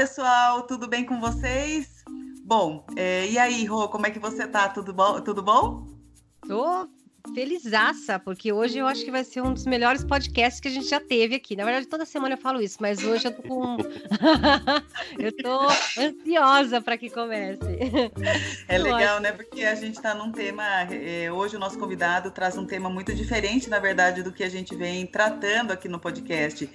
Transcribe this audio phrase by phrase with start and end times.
[0.00, 2.02] pessoal, tudo bem com vocês?
[2.42, 4.66] Bom, é, e aí, Rô, como é que você tá?
[4.66, 5.20] Tudo bom?
[5.20, 5.86] Tudo bom?
[6.48, 6.88] Tô
[7.40, 10.86] felizaça, porque hoje eu acho que vai ser um dos melhores podcasts que a gente
[10.86, 11.56] já teve aqui.
[11.56, 13.78] Na verdade, toda semana eu falo isso, mas hoje eu tô com.
[15.18, 15.66] eu tô
[15.98, 17.60] ansiosa para que comece.
[18.68, 19.32] É legal, né?
[19.32, 20.62] Porque a gente está num tema.
[20.92, 24.50] É, hoje o nosso convidado traz um tema muito diferente, na verdade, do que a
[24.50, 26.68] gente vem tratando aqui no podcast.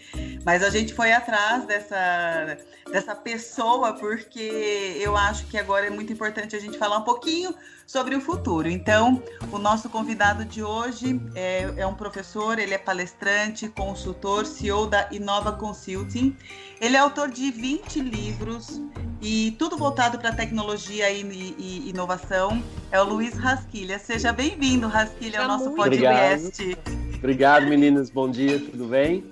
[0.43, 2.57] Mas a gente foi atrás dessa,
[2.91, 7.53] dessa pessoa, porque eu acho que agora é muito importante a gente falar um pouquinho
[7.85, 8.67] sobre o futuro.
[8.67, 9.21] Então,
[9.51, 15.07] o nosso convidado de hoje é, é, um professor, ele é palestrante, consultor, CEO da
[15.11, 16.35] Inova Consulting.
[16.81, 18.81] Ele é autor de 20 livros
[19.21, 21.21] e tudo voltado para tecnologia e,
[21.57, 22.61] e, inovação.
[22.91, 23.99] É o Luiz Rasquilha.
[23.99, 26.61] Seja bem-vindo, Rasquilha, ao nosso podcast.
[26.61, 27.15] Obrigado.
[27.17, 28.09] Obrigado, meninas.
[28.09, 29.23] Bom dia, tudo bem?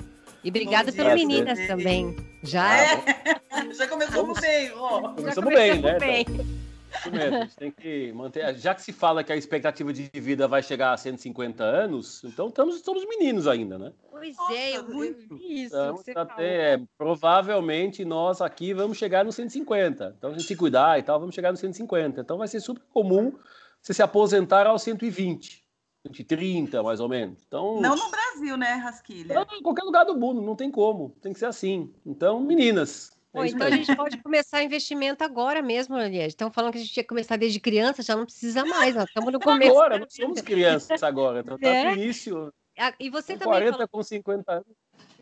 [0.43, 2.15] E obrigada pelas meninas também.
[2.43, 2.77] Já?
[2.77, 3.03] É.
[3.73, 5.13] Já começamos bem, ó.
[5.13, 5.97] Começamos bem, né?
[5.99, 6.25] Bem.
[6.27, 6.62] Então.
[6.99, 8.55] Isso mesmo, a gente tem que manter.
[8.57, 12.47] Já que se fala que a expectativa de vida vai chegar a 150 anos, então
[12.47, 13.93] estamos, estamos meninos ainda, né?
[14.09, 15.35] Pois é, eu, muito.
[15.35, 15.75] isso.
[16.15, 20.15] Até, provavelmente nós aqui vamos chegar nos 150.
[20.17, 22.21] Então, a gente se cuidar e tal, vamos chegar nos 150.
[22.21, 23.33] Então, vai ser super comum
[23.81, 25.63] você se aposentar aos 120.
[26.07, 27.43] 130, mais ou menos.
[27.47, 29.33] Então, não no Brasil, né, Rasquilha?
[29.35, 31.15] Não, em qualquer lugar do mundo, não tem como.
[31.21, 31.93] Tem que ser assim.
[32.05, 36.29] Então, meninas, é então a gente pode começar investimento agora mesmo, Eliette.
[36.29, 39.05] Estão falando que a gente tinha que começar desde criança, já não precisa mais, nós
[39.05, 39.71] estamos no começo.
[39.71, 41.85] Agora, nós somos crianças agora, então tá é.
[41.85, 42.53] no início.
[42.77, 43.87] Ah, e você com também 40 falou...
[43.87, 44.67] com 50 anos.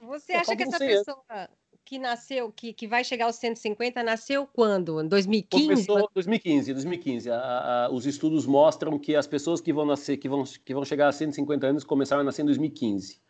[0.01, 1.49] Você acha que essa pessoa
[1.85, 5.01] que nasceu, que, que vai chegar aos 150, nasceu quando?
[5.01, 5.63] Em 2015?
[5.67, 7.29] Começou 2015, 2015.
[7.29, 10.85] A, a, os estudos mostram que as pessoas que vão nascer, que vão, que vão
[10.85, 13.21] chegar a 150 anos começaram a nascer em 2015.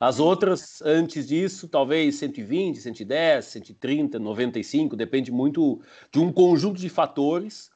[0.00, 5.80] As outras, antes disso, talvez 120, 110, 130, 95, depende muito
[6.12, 7.68] de um conjunto de fatores,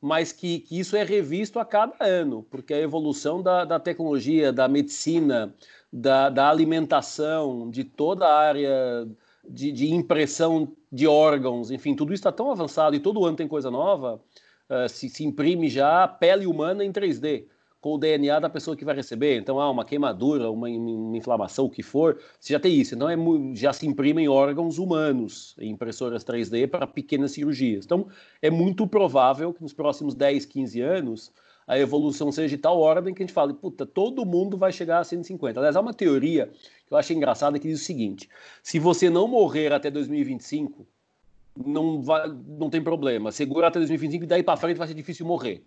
[0.00, 4.52] mas que, que isso é revisto a cada ano, porque a evolução da, da tecnologia,
[4.52, 5.54] da medicina,
[5.92, 9.06] da, da, alimentação, de toda a área
[9.48, 13.46] de, de, impressão de órgãos, enfim, tudo isso está tão avançado e todo ano tem
[13.46, 14.20] coisa nova,
[14.68, 17.46] uh, se, se imprime já pele humana em 3D
[17.80, 19.38] com o DNA da pessoa que vai receber.
[19.38, 22.94] Então, ah, uma queimadura, uma, uma, inflamação, o que for, você já tem isso.
[22.94, 23.16] Então, é,
[23.54, 27.84] já se imprimem órgãos humanos em impressoras 3D para pequenas cirurgias.
[27.84, 28.06] Então,
[28.42, 31.32] é muito provável que nos próximos 10, 15 anos
[31.66, 34.98] a evolução seja de tal ordem que a gente fale, puta, todo mundo vai chegar
[34.98, 35.58] a 150.
[35.58, 36.50] Aliás, há uma teoria
[36.86, 38.28] que eu acho engraçada que diz o seguinte:
[38.62, 40.84] se você não morrer até 2025,
[41.64, 43.30] não, vai, não tem problema.
[43.30, 45.62] Segura até 2025 e daí para frente vai ser difícil morrer.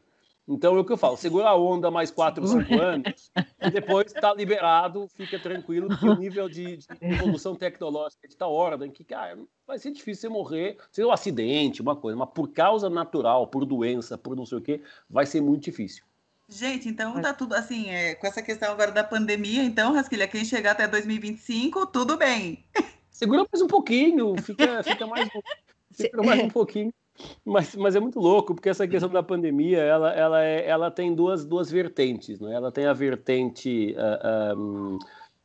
[0.48, 3.32] Então é o que eu falo, segura a onda mais 4, 5 anos,
[3.62, 8.36] e depois está liberado, fica tranquilo, porque o nível de, de evolução tecnológica é de
[8.36, 12.30] tal ordem que, cara, vai ser difícil você morrer, ser um acidente, uma coisa, mas
[12.30, 16.04] por causa natural, por doença, por não sei o quê, vai ser muito difícil.
[16.50, 20.44] Gente, então tá tudo assim, é, com essa questão agora da pandemia, então, Rasquilha, quem
[20.44, 22.66] chegar até 2025, tudo bem.
[23.10, 25.30] Segura mais um pouquinho, fica, fica mais,
[25.96, 26.94] fica mais um pouquinho.
[27.46, 31.14] Mas, mas é muito louco, porque essa questão da pandemia, ela, ela, é, ela tem
[31.14, 32.54] duas, duas vertentes, né?
[32.54, 35.00] Ela tem a vertente uh, um,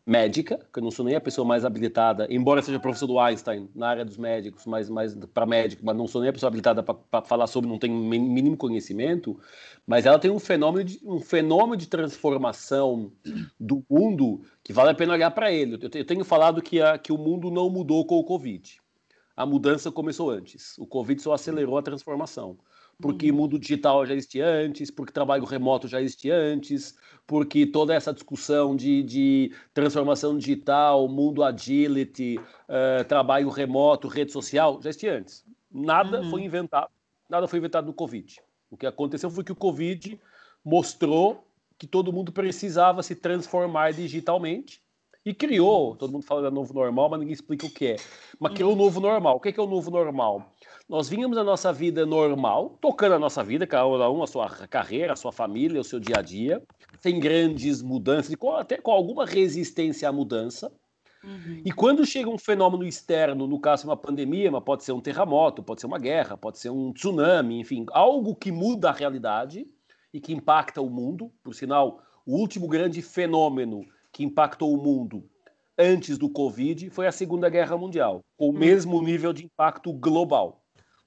[0.06, 3.68] médica, que eu não sou nem a pessoa mais habilitada, embora seja professor do Einstein
[3.74, 6.82] na área dos médicos, mas mais para médico, mas não sou nem a pessoa habilitada
[6.82, 9.38] para falar sobre, não tenho mínimo conhecimento,
[9.86, 13.12] mas ela tem um fenômeno de, um fenômeno de transformação
[13.60, 15.78] do mundo que vale a pena olhar para ele.
[15.94, 18.78] Eu tenho falado que, a, que o mundo não mudou com o Covid
[19.38, 20.76] a mudança começou antes.
[20.78, 22.58] O Covid só acelerou a transformação.
[23.00, 23.36] Porque uhum.
[23.36, 28.74] mundo digital já existia antes, porque trabalho remoto já existia antes, porque toda essa discussão
[28.74, 35.44] de, de transformação digital, mundo agility, uh, trabalho remoto, rede social, já existia antes.
[35.70, 36.30] Nada uhum.
[36.30, 36.90] foi inventado,
[37.30, 38.42] nada foi inventado no Covid.
[38.68, 40.20] O que aconteceu foi que o Covid
[40.64, 41.46] mostrou
[41.78, 44.82] que todo mundo precisava se transformar digitalmente
[45.24, 47.96] e criou, todo mundo fala da novo normal, mas ninguém explica o que é.
[48.38, 49.36] Mas criou o novo normal.
[49.36, 50.54] O que é, o novo normal?
[50.88, 55.12] Nós vínhamos a nossa vida normal, tocando a nossa vida, cada um a sua carreira,
[55.12, 56.62] a sua família, o seu dia a dia,
[57.00, 60.72] sem grandes mudanças, até com alguma resistência à mudança.
[61.22, 61.62] Uhum.
[61.64, 65.62] E quando chega um fenômeno externo, no caso uma pandemia, mas pode ser um terremoto,
[65.62, 69.66] pode ser uma guerra, pode ser um tsunami, enfim, algo que muda a realidade
[70.14, 71.30] e que impacta o mundo.
[71.42, 75.28] Por sinal, o último grande fenômeno que impactou o mundo
[75.78, 78.58] antes do Covid foi a Segunda Guerra Mundial, com o hum.
[78.58, 80.64] mesmo nível de impacto global.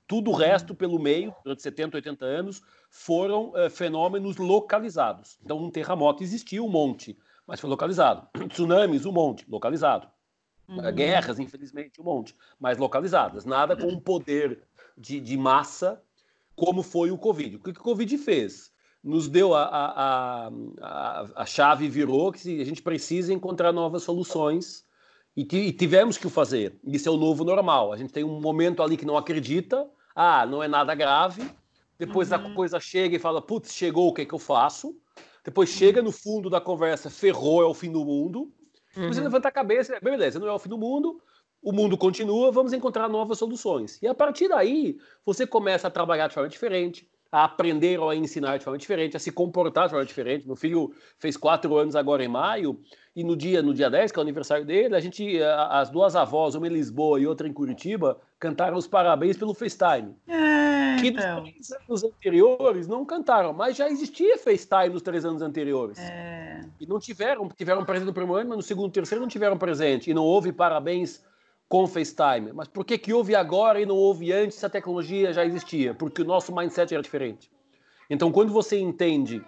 [0.08, 5.38] Tudo o resto, pelo meio, durante 70, 80 anos, foram uh, fenômenos localizados.
[5.44, 7.18] Então, um terremoto existiu um monte,
[7.48, 8.28] mas foi localizado.
[8.50, 10.08] Tsunamis, um monte, localizado.
[10.68, 10.94] Uhum.
[10.94, 13.46] Guerras, infelizmente, um monte, mas localizadas.
[13.46, 14.64] Nada com um poder
[14.98, 16.02] de, de massa
[16.56, 17.56] como foi o Covid.
[17.56, 18.71] O que o Covid fez?
[19.04, 24.86] Nos deu a, a, a, a chave virou que a gente precisa encontrar novas soluções
[25.36, 26.80] e, e tivemos que o fazer.
[26.84, 27.92] Isso é o novo normal.
[27.92, 31.42] A gente tem um momento ali que não acredita, ah, não é nada grave.
[31.98, 32.38] Depois uhum.
[32.38, 34.96] a coisa chega e fala, putz, chegou, o que é que eu faço?
[35.44, 38.52] Depois chega no fundo da conversa, ferrou, é o fim do mundo.
[38.96, 39.08] Uhum.
[39.08, 41.22] Você levanta a cabeça, beleza, não é o fim do mundo,
[41.62, 44.00] o mundo continua, vamos encontrar novas soluções.
[44.02, 48.16] E a partir daí, você começa a trabalhar de forma diferente, a aprender ou a
[48.16, 50.46] ensinar de forma diferente, a se comportar de forma diferente.
[50.46, 52.80] Meu filho fez quatro anos agora em maio,
[53.16, 56.16] e no dia, no dia 10, que é o aniversário dele, a gente, as duas
[56.16, 60.16] avós, uma em Lisboa e outra em Curitiba, cantaram os parabéns pelo FaceTime.
[60.28, 61.44] É, que nos então.
[61.44, 66.00] três anos anteriores não cantaram, mas já existia FaceTime nos três anos anteriores.
[66.00, 66.62] É.
[66.80, 69.58] E não tiveram, tiveram presente no primeiro ano, mas no segundo e terceiro não tiveram
[69.58, 70.10] presente.
[70.10, 71.22] E não houve parabéns
[71.72, 72.52] com FaceTime.
[72.54, 75.94] Mas por que, que houve agora e não houve antes se a tecnologia já existia?
[75.94, 77.50] Porque o nosso mindset era diferente.
[78.10, 79.42] Então, quando você entende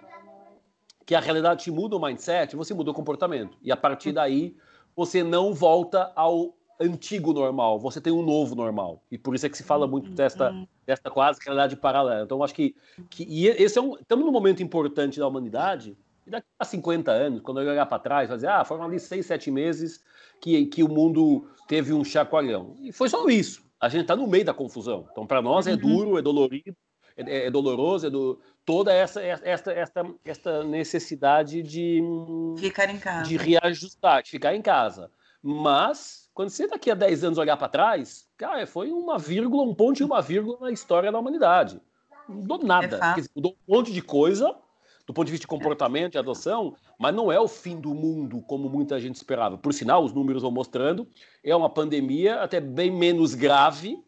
[1.04, 3.58] que a realidade te muda o mindset, você muda o comportamento.
[3.62, 4.56] E a partir daí,
[4.96, 9.02] você não volta ao antigo normal, você tem um novo normal.
[9.10, 10.50] E por isso é que se fala muito desta,
[10.86, 12.24] desta quase realidade paralela.
[12.24, 12.74] Então, acho que,
[13.10, 15.94] que e esse é um, estamos num momento importante da humanidade,
[16.26, 18.98] e daqui a 50 anos, quando eu olhar para trás, vai dizer, ah, foram ali
[18.98, 20.02] seis, sete meses
[20.40, 22.76] que, que o mundo teve um chacoalhão.
[22.80, 23.62] E foi só isso.
[23.80, 25.06] A gente está no meio da confusão.
[25.10, 25.78] Então, para nós é uhum.
[25.78, 26.74] duro, é dolorido,
[27.16, 32.02] é, é doloroso, é do, toda essa, essa, essa, essa necessidade de
[32.58, 35.10] ficar em casa, de reajustar, de ficar em casa.
[35.42, 39.74] Mas quando você daqui a 10 anos olhar para trás, cara, foi uma vírgula, um
[39.74, 41.80] ponto e uma vírgula na história da humanidade.
[42.28, 42.98] Não mudou nada.
[43.02, 44.56] É dizer, mudou um monte de coisa,
[45.06, 48.40] do ponto de vista de comportamento e adoção, mas não é o fim do mundo
[48.42, 49.58] como muita gente esperava.
[49.58, 51.06] Por sinal, os números vão mostrando,
[51.42, 54.02] é uma pandemia até bem menos grave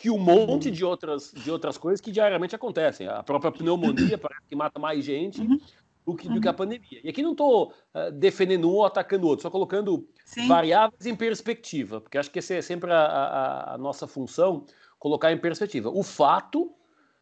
[0.00, 0.74] que um monte uhum.
[0.74, 3.06] de outras, de outras coisas que diariamente acontecem.
[3.06, 5.60] A própria pneumonia parece que mata mais gente uhum.
[6.06, 6.56] do, que, do que a uhum.
[6.56, 7.00] pandemia.
[7.04, 10.48] E aqui não estou uh, defendendo um ou atacando o outro, só colocando Sim.
[10.48, 14.64] variáveis em perspectiva, porque acho que essa é sempre a, a, a nossa função,
[14.98, 15.90] colocar em perspectiva.
[15.90, 16.72] O fato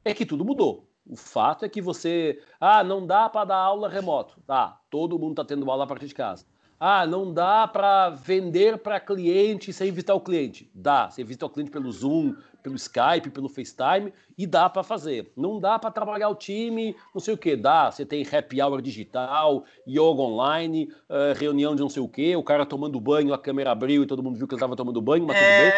[0.05, 0.88] é que tudo mudou.
[1.09, 2.39] O fato é que você.
[2.61, 4.39] Ah, não dá para dar aula remoto.
[4.47, 6.45] Tá, todo mundo está tendo aula a partir de casa.
[6.81, 10.71] Ah, não dá para vender para cliente sem visitar o cliente.
[10.73, 15.33] Dá, você visita o cliente pelo Zoom, pelo Skype, pelo FaceTime e dá para fazer.
[15.37, 17.57] Não dá para trabalhar o time, não sei o que.
[17.57, 22.37] Dá, você tem happy hour digital, yoga online, uh, reunião de não sei o que,
[22.37, 25.03] o cara tomando banho, a câmera abriu e todo mundo viu que ele estava tomando
[25.03, 25.73] banho, mas é...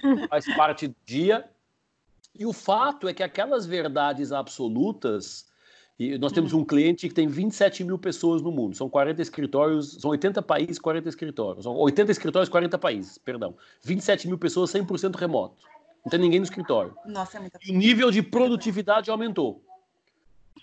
[0.00, 0.28] tudo bem.
[0.28, 1.44] Faz parte do dia.
[2.34, 5.46] E o fato é que aquelas verdades absolutas.
[5.98, 6.60] E nós temos hum.
[6.60, 10.78] um cliente que tem 27 mil pessoas no mundo, são 40 escritórios, são 80 países,
[10.78, 13.54] 40 escritórios, são 80 escritórios, 40 países, perdão.
[13.82, 15.62] 27 mil pessoas, 100% remoto.
[16.04, 16.96] Não tem ninguém no escritório.
[17.06, 19.62] Nossa, é muita E o nível de produtividade aumentou.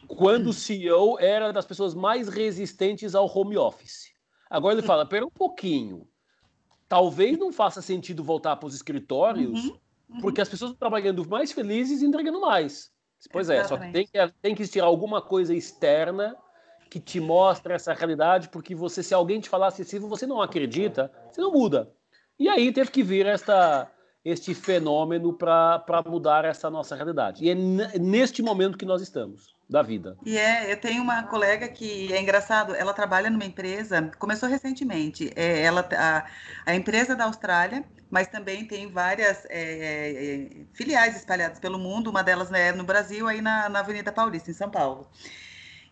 [0.07, 4.11] Quando o CEO era das pessoas mais resistentes ao home office.
[4.49, 6.07] Agora ele fala: pera um pouquinho.
[6.87, 9.77] Talvez não faça sentido voltar para os escritórios, uhum.
[10.19, 12.91] Porque as pessoas estão trabalhando mais felizes e entregando mais.
[13.31, 16.35] Pois é, só que tem, que tem que existir alguma coisa externa
[16.89, 21.11] que te mostre essa realidade, porque você, se alguém te falasse se você não acredita,
[21.31, 21.89] você não muda.
[22.37, 23.89] E aí teve que vir esta,
[24.25, 27.45] este fenômeno para mudar essa nossa realidade.
[27.45, 30.17] E é neste momento que nós estamos da vida.
[30.25, 35.31] E é, eu tenho uma colega que é engraçado, ela trabalha numa empresa, começou recentemente,
[35.33, 36.25] é, ela a,
[36.65, 42.21] a empresa da Austrália, mas também tem várias é, é filiais espalhadas pelo mundo, uma
[42.21, 45.07] delas é no Brasil, aí na, na Avenida Paulista, em São Paulo.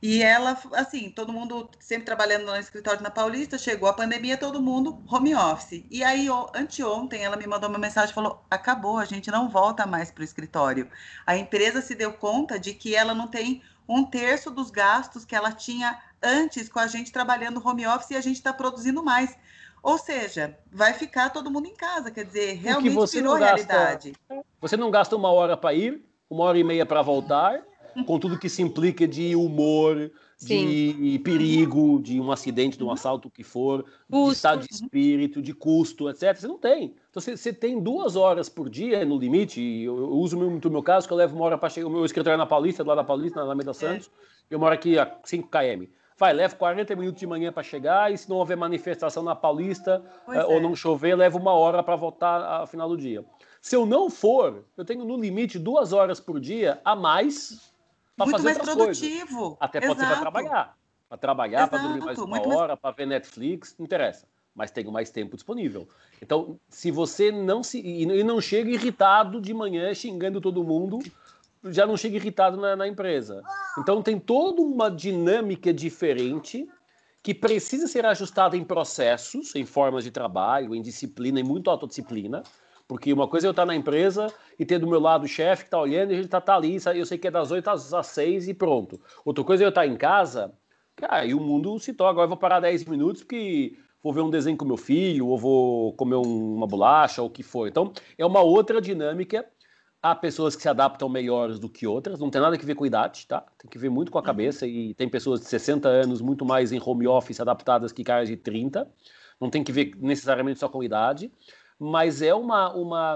[0.01, 4.61] E ela, assim, todo mundo sempre trabalhando no escritório na Paulista, chegou a pandemia, todo
[4.61, 5.83] mundo home office.
[5.91, 9.85] E aí, anteontem, ela me mandou uma mensagem e falou: acabou, a gente não volta
[9.85, 10.89] mais para o escritório.
[11.27, 15.35] A empresa se deu conta de que ela não tem um terço dos gastos que
[15.35, 19.35] ela tinha antes com a gente trabalhando home office e a gente está produzindo mais.
[19.83, 24.13] Ou seja, vai ficar todo mundo em casa, quer dizer, realmente virou gasta, realidade.
[24.61, 27.63] Você não gasta uma hora para ir, uma hora e meia para voltar
[28.05, 30.93] com tudo que se implica de humor, Sim.
[30.93, 34.29] de perigo, de um acidente, de um assalto, o que for, custo.
[34.29, 36.35] de estado de espírito, de custo, etc.
[36.35, 36.95] Você não tem.
[37.09, 39.61] Então você, você tem duas horas por dia no limite.
[39.61, 41.87] Eu, eu uso muito o meu caso, que eu levo uma hora para chegar.
[41.87, 44.09] O meu escritório é na Paulista, lá na Paulista, na Alameda Santos.
[44.49, 44.55] É.
[44.55, 45.85] Eu moro aqui a 5 km.
[46.19, 50.03] Vai, leva 40 minutos de manhã para chegar, e se não houver manifestação na Paulista
[50.27, 53.23] é, ou não chover, leva uma hora para voltar ao final do dia.
[53.61, 57.71] Se eu não for, eu tenho no limite duas horas por dia a mais
[58.25, 59.39] muito mais produtivo.
[59.39, 59.57] Coisas.
[59.59, 60.07] Até pode Exato.
[60.07, 60.77] ser para trabalhar.
[61.07, 62.79] Para trabalhar, para dormir mais uma hora, mais...
[62.79, 64.27] para ver Netflix, não interessa.
[64.53, 65.87] Mas tenho mais tempo disponível.
[66.21, 67.79] Então, se você não se.
[67.79, 70.99] E não chega irritado de manhã xingando todo mundo,
[71.65, 73.41] já não chega irritado na, na empresa.
[73.77, 76.67] Então, tem toda uma dinâmica diferente
[77.21, 82.43] que precisa ser ajustada em processos, em formas de trabalho, em disciplina, em muito autodisciplina.
[82.89, 85.65] Porque uma coisa é eu estar na empresa e ter do meu lado o chefe
[85.65, 87.69] que está olhando e a gente está tá ali, eu sei que é das 8
[87.69, 88.99] às 6 e pronto.
[89.23, 90.51] Outra coisa é eu estar em casa,
[90.95, 92.09] cara, e o mundo se torna.
[92.09, 95.37] Agora eu vou parar 10 minutos porque vou ver um desenho com meu filho, ou
[95.37, 97.67] vou comer uma bolacha, ou o que for.
[97.67, 99.45] Então, é uma outra dinâmica.
[100.01, 102.87] Há pessoas que se adaptam melhores do que outras, não tem nada a ver com
[102.87, 103.45] idade, tá?
[103.59, 104.25] Tem que ver muito com a uhum.
[104.25, 108.27] cabeça, e tem pessoas de 60 anos muito mais em home office adaptadas que caras
[108.29, 108.89] de 30.
[109.39, 111.31] Não tem que ver necessariamente só com idade
[111.79, 113.15] mas é uma, uma,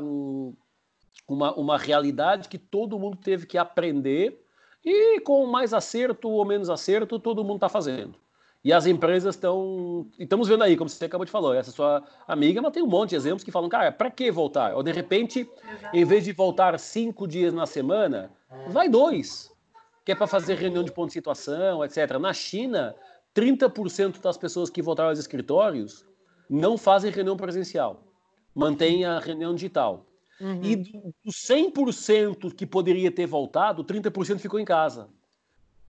[1.28, 4.42] uma, uma realidade que todo mundo teve que aprender
[4.84, 8.16] e com mais acerto ou menos acerto, todo mundo está fazendo.
[8.64, 10.08] E as empresas estão.
[10.18, 13.10] Estamos vendo aí, como você acabou de falar, essa sua amiga, mas tem um monte
[13.10, 14.74] de exemplos que falam, cara, para que voltar?
[14.74, 15.98] Ou de repente, Exato.
[15.98, 18.32] em vez de voltar cinco dias na semana,
[18.70, 19.52] vai dois,
[20.06, 22.18] que é para fazer reunião de ponto de situação, etc.
[22.20, 22.96] Na China,
[23.36, 26.06] 30% das pessoas que voltaram aos escritórios
[26.50, 28.13] não fazem reunião presencial
[28.56, 30.06] mantém a reunião digital.
[30.40, 30.64] Uhum.
[30.64, 35.08] E dos 100% que poderia ter voltado, 30% ficou em casa.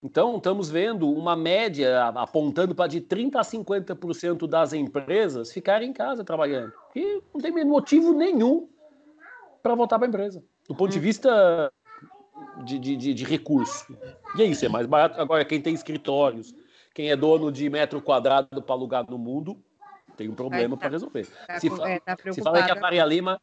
[0.03, 5.93] Então, estamos vendo uma média apontando para de 30% a 50% das empresas ficarem em
[5.95, 6.73] casa trabalhando.
[6.95, 8.69] E não tem motivo nenhum
[9.63, 11.05] para voltar para a empresa, do ponto de uhum.
[11.05, 11.73] vista
[12.65, 13.97] de, de, de, recurso.
[14.37, 15.19] E é isso, é mais barato.
[15.19, 16.55] Agora, quem tem escritórios,
[16.95, 19.57] quem é dono de metro quadrado para alugar no mundo,
[20.17, 21.27] tem um problema para resolver.
[21.47, 23.41] Tá, se, é, tá se fala que a Faria Lima,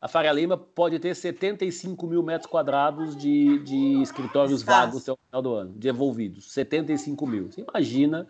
[0.00, 5.18] a Faria Lima pode ter 75 mil metros quadrados de, de escritórios vagos até o
[5.26, 6.52] final do ano, devolvidos.
[6.52, 7.50] 75 mil.
[7.50, 8.26] Você imagina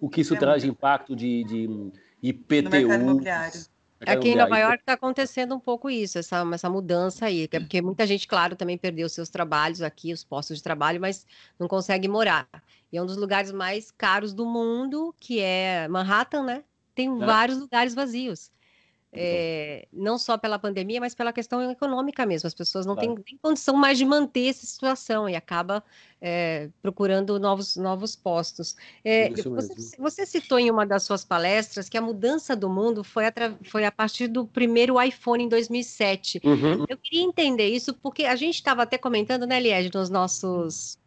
[0.00, 3.20] o que isso é traz de impacto de, de IPTU.
[4.04, 7.80] Aqui em Nova York está acontecendo um pouco isso, essa, essa mudança aí, é porque
[7.80, 11.26] muita gente, claro, também perdeu seus trabalhos aqui, os postos de trabalho, mas
[11.58, 12.46] não consegue morar.
[12.92, 16.64] E é um dos lugares mais caros do mundo, que é Manhattan, né?
[16.96, 17.24] Tem é.
[17.24, 18.50] vários lugares vazios.
[19.18, 22.46] É, não só pela pandemia, mas pela questão econômica mesmo.
[22.46, 23.14] As pessoas não claro.
[23.14, 25.82] têm nem condição mais de manter essa situação e acaba
[26.20, 28.76] é, procurando novos, novos postos.
[29.02, 33.26] É, você, você, citou em uma das suas palestras que a mudança do mundo foi
[33.26, 33.32] a,
[33.64, 36.42] foi a partir do primeiro iPhone em 2007.
[36.44, 36.84] Uhum.
[36.86, 40.98] Eu queria entender isso porque a gente estava até comentando, né, Liege, nos nossos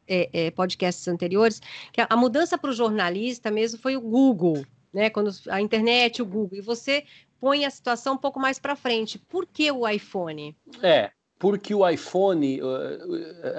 [0.56, 1.62] podcasts anteriores,
[1.94, 5.10] que a, a mudança para o jornalista mesmo foi o Google né?
[5.10, 7.04] Quando a internet, o Google, e você
[7.40, 9.18] põe a situação um pouco mais para frente.
[9.18, 10.56] Por que o iPhone?
[10.82, 12.60] É, porque o iPhone,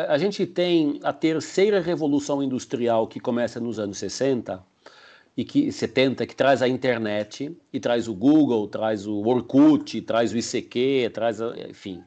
[0.06, 4.62] a gente tem a terceira revolução industrial que começa nos anos 60
[5.34, 10.32] e que 70 que traz a internet e traz o Google, traz o Orkut, traz
[10.32, 11.38] o ICQ, traz,
[11.70, 12.04] enfim.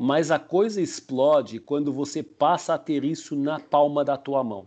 [0.00, 4.66] Mas a coisa explode quando você passa a ter isso na palma da tua mão.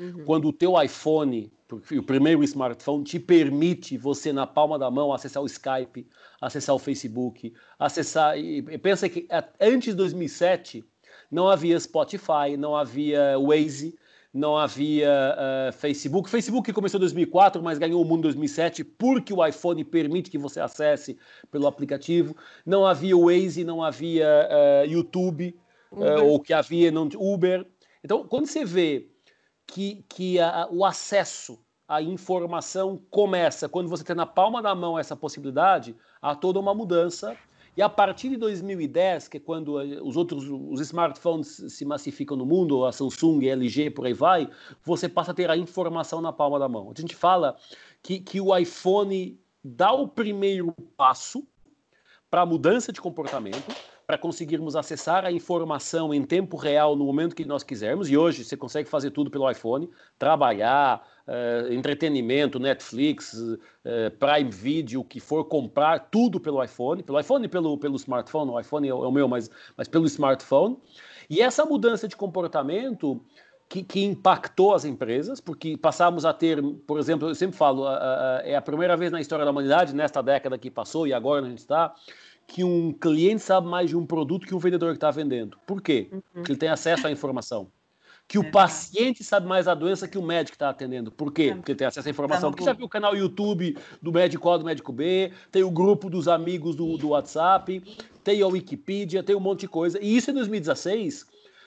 [0.00, 0.24] Uhum.
[0.24, 1.52] Quando o teu iPhone
[1.92, 6.06] o primeiro smartphone te permite você na palma da mão acessar o Skype,
[6.40, 9.28] acessar o Facebook, acessar e pensa que
[9.60, 10.84] antes de 2007
[11.30, 13.96] não havia Spotify, não havia Waze,
[14.32, 16.28] não havia uh, Facebook.
[16.28, 20.38] Facebook começou em 2004, mas ganhou o mundo em 2007 porque o iPhone permite que
[20.38, 21.18] você acesse
[21.50, 22.36] pelo aplicativo.
[22.64, 25.56] Não havia Waze, não havia uh, YouTube,
[25.92, 27.66] uh, ou que havia não, Uber.
[28.04, 29.08] Então, quando você vê
[29.70, 31.58] que, que a, o acesso
[31.88, 36.74] à informação começa, quando você tem na palma da mão essa possibilidade, há toda uma
[36.74, 37.36] mudança.
[37.76, 42.36] E a partir de 2010, que é quando eh, os outros os smartphones se massificam
[42.36, 44.50] no mundo, a Samsung, a LG, por aí vai,
[44.84, 46.92] você passa a ter a informação na palma da mão.
[46.94, 47.56] A gente fala
[48.02, 51.46] que, que o iPhone dá o primeiro passo
[52.28, 53.74] para a mudança de comportamento,
[54.10, 58.10] para conseguirmos acessar a informação em tempo real no momento que nós quisermos.
[58.10, 59.88] E hoje você consegue fazer tudo pelo iPhone,
[60.18, 63.60] trabalhar, uh, entretenimento, Netflix, uh,
[64.18, 68.50] Prime Video, o que for, comprar tudo pelo iPhone, pelo iPhone e pelo, pelo smartphone.
[68.50, 70.76] O iPhone é o, é o meu, mas, mas pelo smartphone.
[71.30, 73.24] E essa mudança de comportamento
[73.68, 77.86] que, que, impactou as empresas, porque passamos a ter, por exemplo, eu sempre falo,
[78.42, 81.48] é a primeira vez na história da humanidade, nesta década que passou e agora a
[81.48, 81.94] gente está,
[82.50, 85.56] que um cliente sabe mais de um produto que um vendedor que está vendendo.
[85.64, 86.08] Por quê?
[86.10, 86.20] Uhum.
[86.34, 87.70] Porque ele tem acesso à informação.
[88.26, 91.12] Que o paciente sabe mais a doença que o médico está atendendo.
[91.12, 91.50] Por quê?
[91.52, 91.54] É.
[91.54, 92.50] Porque tem acesso à informação.
[92.50, 96.10] Porque já viu o canal YouTube do médico A do médico B, tem o grupo
[96.10, 97.80] dos amigos do, do WhatsApp,
[98.24, 100.00] tem a Wikipedia, tem um monte de coisa.
[100.02, 101.26] E isso em 2016,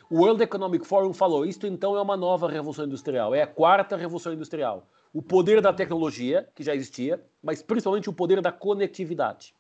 [0.10, 3.96] o World Economic Forum falou: isto então é uma nova revolução industrial, é a quarta
[3.96, 4.86] revolução industrial.
[5.14, 9.54] o poder da tecnologia, que já existia, mas principalmente o poder da conectividade.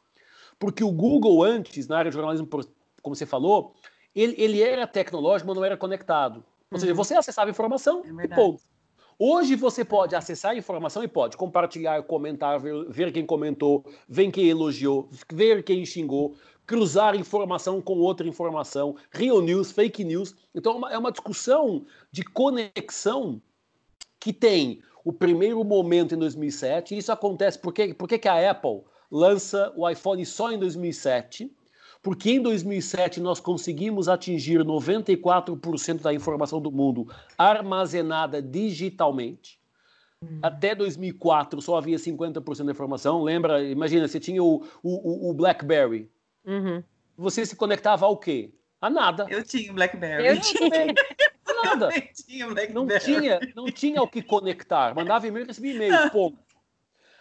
[0.63, 2.47] Porque o Google antes, na área de jornalismo,
[3.01, 3.73] como você falou,
[4.15, 6.41] ele, ele era tecnológico, mas não era conectado.
[6.71, 6.97] Ou seja, uhum.
[6.97, 8.63] você acessava informação é e ponto.
[9.19, 14.31] Hoje você pode acessar a informação e pode compartilhar, comentar, ver, ver, quem comentou, ver
[14.31, 16.33] quem elogiou, ver quem xingou,
[16.65, 20.33] cruzar informação com outra informação, real news, fake news.
[20.55, 23.41] Então é uma, é uma discussão de conexão
[24.17, 26.95] que tem o primeiro momento em 2007.
[26.95, 31.51] E isso acontece porque, porque que a Apple lança o iPhone só em 2007
[32.01, 39.57] porque em 2007 nós conseguimos atingir 94% da informação do mundo armazenada digitalmente.
[40.21, 40.39] Hum.
[40.41, 43.23] Até 2004 só havia 50% da informação.
[43.23, 43.63] Lembra?
[43.63, 46.11] Imagina, você tinha o, o, o BlackBerry.
[46.45, 46.83] Uhum.
[47.17, 48.51] Você se conectava ao quê?
[48.81, 49.25] A nada.
[49.29, 50.27] Eu tinha o BlackBerry.
[50.27, 50.93] Eu tinha.
[51.63, 51.89] Nada.
[51.95, 52.73] Eu tinha BlackBerry.
[52.73, 54.93] Não tinha, não tinha o que conectar.
[54.93, 56.11] Mandava e-mail e recebia e-mail.
[56.11, 56.37] Ponto.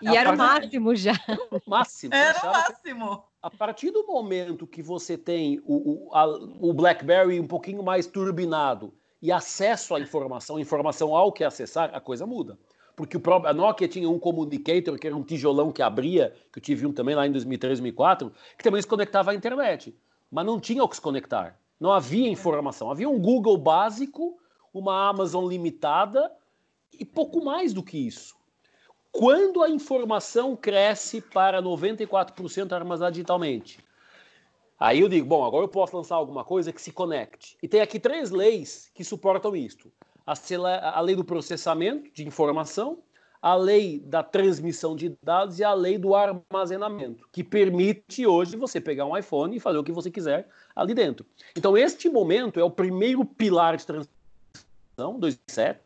[0.03, 1.13] E a era o máximo já.
[1.29, 2.15] Era o máximo.
[2.15, 3.25] Era o máximo.
[3.41, 8.07] A partir do momento que você tem o, o, a, o BlackBerry um pouquinho mais
[8.07, 12.59] turbinado e acesso à informação, informação ao que acessar, a coisa muda.
[12.97, 16.59] Porque o próprio, a Nokia tinha um communicator, que era um tijolão que abria, que
[16.59, 19.97] eu tive um também lá em 2003, 2004, que também se conectava à internet.
[20.31, 21.59] Mas não tinha o que se conectar.
[21.81, 22.91] Não havia informação.
[22.91, 24.39] Havia um Google básico,
[24.75, 26.31] uma Amazon limitada
[26.93, 28.37] e pouco mais do que isso.
[29.13, 33.79] Quando a informação cresce para 94% armazenada digitalmente,
[34.81, 37.59] aí eu digo, bom, agora eu posso lançar alguma coisa que se conecte.
[37.63, 39.93] E tem aqui três leis que suportam isto.
[40.25, 43.01] A, lei do processamento de informação,
[43.43, 48.81] a lei da transmissão de dados e a lei do armazenamento, que permite hoje você
[48.81, 51.27] pegar um iPhone e fazer o que você quiser ali dentro.
[51.55, 55.81] Então, este momento é o primeiro pilar de transição, 2007,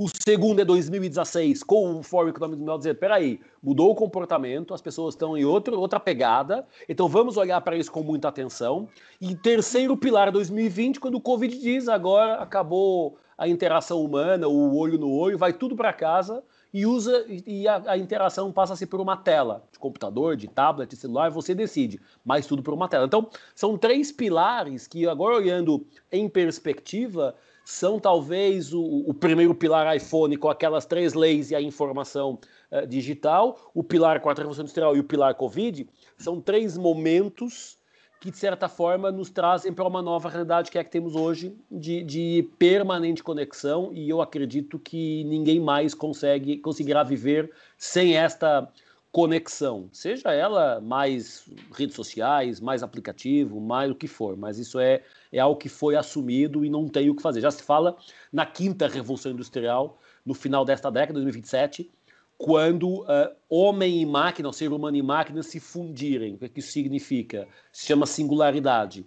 [0.00, 4.80] o segundo é 2016, com o Fórum Econômico Mundial dizer, peraí, mudou o comportamento, as
[4.80, 8.88] pessoas estão em outro, outra pegada, então vamos olhar para isso com muita atenção.
[9.20, 14.98] E terceiro pilar, 2020, quando o Covid diz, agora acabou a interação humana, o olho
[14.98, 18.86] no olho, vai tudo para casa e usa e a, a, interação passa a ser
[18.86, 22.88] por uma tela de computador, de tablet, de celular, você decide, mas tudo por uma
[22.88, 23.04] tela.
[23.04, 27.34] Então, são três pilares que agora olhando em perspectiva,
[27.64, 32.38] são talvez o, o, primeiro pilar iPhone com aquelas três leis e a informação
[32.70, 37.78] uh, digital, o pilar quarta revolução industrial e o pilar Covid, são três momentos
[38.20, 41.16] que, de certa forma, nos trazem para uma nova realidade que é a que temos
[41.16, 48.16] hoje de, de, permanente conexão e eu acredito que ninguém mais consegue, conseguirá viver sem
[48.16, 48.70] esta
[49.12, 55.02] conexão, seja ela mais redes sociais, mais aplicativo, mais o que for, mas isso é,
[55.32, 57.40] é algo que foi assumido e não tem o que fazer.
[57.40, 57.96] Já se fala
[58.32, 61.90] na quinta revolução industrial, no final desta década, 2027,
[62.38, 66.34] quando uh, homem e máquina, o ser humano e máquina se fundirem.
[66.34, 67.46] O que, é que isso significa?
[67.72, 69.04] Se chama singularidade.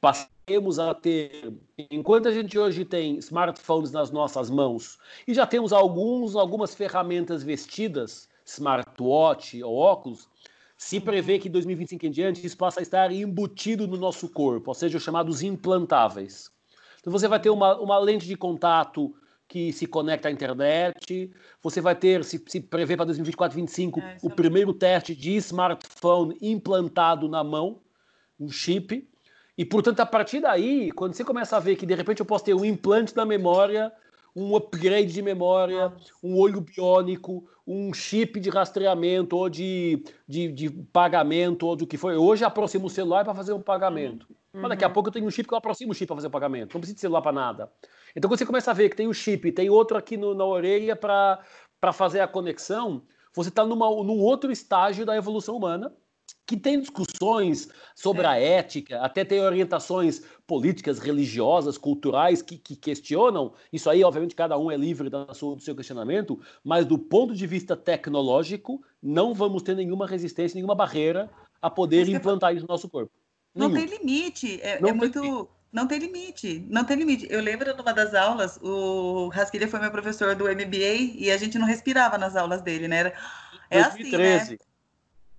[0.00, 1.52] Passemos a ter,
[1.90, 7.42] enquanto a gente hoje tem smartphones nas nossas mãos e já temos alguns, algumas ferramentas
[7.42, 10.28] vestidas, smartwatch ou óculos,
[10.76, 14.70] se prevê que em 2025 em diante isso passa a estar embutido no nosso corpo,
[14.70, 16.50] ou seja, os chamados implantáveis.
[17.00, 19.14] Então você vai ter uma, uma lente de contato
[19.48, 21.30] que se conecta à internet,
[21.62, 25.36] você vai ter, se, se prevê para 2024, 2025, é, o é primeiro teste de
[25.36, 27.80] smartphone implantado na mão,
[28.38, 29.08] um chip,
[29.56, 32.44] e portanto a partir daí, quando você começa a ver que de repente eu posso
[32.44, 33.90] ter um implante na memória,
[34.36, 40.70] um upgrade de memória, um olho biônico, um chip de rastreamento ou de, de, de
[40.70, 42.16] pagamento ou do que foi.
[42.16, 44.26] Hoje aproximo o celular para fazer um pagamento.
[44.54, 44.62] Uhum.
[44.62, 46.28] Mas daqui a pouco eu tenho um chip que eu aproximo o chip para fazer
[46.28, 46.72] o pagamento.
[46.72, 47.70] Não preciso de celular para nada.
[48.16, 50.34] Então quando você começa a ver que tem o um chip, tem outro aqui no,
[50.34, 53.02] na orelha para fazer a conexão,
[53.34, 55.92] você está num outro estágio da evolução humana
[56.48, 63.52] que tem discussões sobre a ética, até tem orientações políticas, religiosas, culturais que, que, questionam.
[63.70, 67.34] Isso aí, obviamente, cada um é livre da sua, do seu questionamento, mas do ponto
[67.34, 71.30] de vista tecnológico, não vamos ter nenhuma resistência, nenhuma barreira
[71.60, 73.12] a poder implantar isso no nosso corpo.
[73.54, 73.86] Não Nenhum.
[73.86, 74.58] tem limite.
[74.62, 75.20] É, não é muito.
[75.20, 75.48] Limite.
[75.70, 77.26] Não tem limite, não tem limite.
[77.28, 81.58] Eu lembro numa das aulas, o Rasquilha foi meu professor do MBA e a gente
[81.58, 83.00] não respirava nas aulas dele, né?
[83.00, 83.14] Era,
[83.68, 84.36] é 2013.
[84.40, 84.58] assim, né?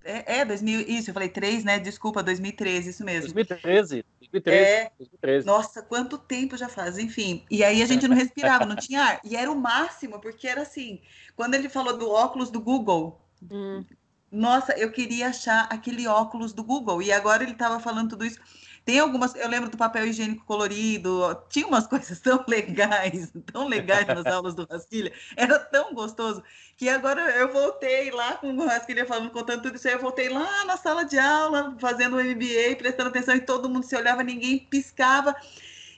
[0.04, 1.78] É, é 2000, isso, eu falei 3, né?
[1.78, 3.32] Desculpa, 2013, isso mesmo.
[3.34, 5.46] 2013, 2013, é, 2013.
[5.46, 7.44] Nossa, quanto tempo já faz, enfim.
[7.50, 9.20] E aí a gente não respirava, não tinha ar.
[9.24, 11.00] E era o máximo, porque era assim,
[11.36, 13.84] quando ele falou do óculos do Google, hum.
[14.32, 17.02] nossa, eu queria achar aquele óculos do Google.
[17.02, 18.40] E agora ele estava falando tudo isso.
[18.84, 24.06] Tem algumas, eu lembro do papel higiênico colorido, tinha umas coisas tão legais, tão legais
[24.06, 26.42] nas aulas do Rasquilha, era tão gostoso,
[26.76, 30.28] que agora eu voltei lá com o Rasquilha falando, contando tudo isso aí, eu voltei
[30.28, 34.22] lá na sala de aula, fazendo o MBA, prestando atenção, e todo mundo se olhava,
[34.22, 35.36] ninguém piscava.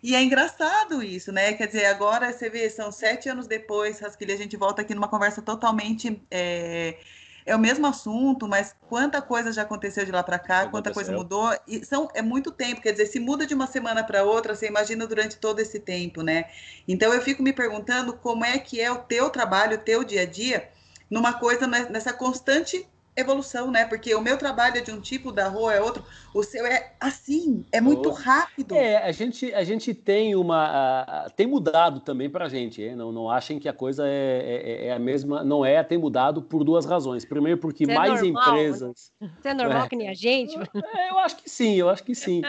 [0.02, 1.52] E é engraçado isso, né?
[1.52, 5.06] Quer dizer, agora você vê, são sete anos depois, Rasquilha, a gente volta aqui numa
[5.08, 6.20] conversa totalmente.
[6.28, 6.98] É,
[7.44, 11.12] é o mesmo assunto, mas quanta coisa já aconteceu de lá para cá, quanta coisa
[11.12, 11.52] mudou.
[11.66, 14.68] E são, é muito tempo, quer dizer, se muda de uma semana para outra, você
[14.68, 16.44] imagina durante todo esse tempo, né?
[16.86, 20.22] Então eu fico me perguntando como é que é o teu trabalho, o teu dia
[20.22, 20.70] a dia,
[21.10, 23.84] numa coisa, nessa constante evolução, né?
[23.84, 26.92] Porque o meu trabalho é de um tipo, da rua é outro, o seu é
[26.98, 28.74] assim, é muito rápido.
[28.74, 31.30] É, a gente, a gente tem uma.
[31.36, 32.96] tem mudado também para a gente, hein?
[32.96, 35.44] Não, não achem que a coisa é, é, é, a mesma.
[35.44, 37.24] Não é, tem mudado por duas razões.
[37.24, 39.12] Primeiro, porque é mais normal, empresas.
[39.20, 39.88] Você é normal é.
[39.88, 40.56] que nem a gente?
[40.56, 42.42] É, eu acho que sim, eu acho que sim.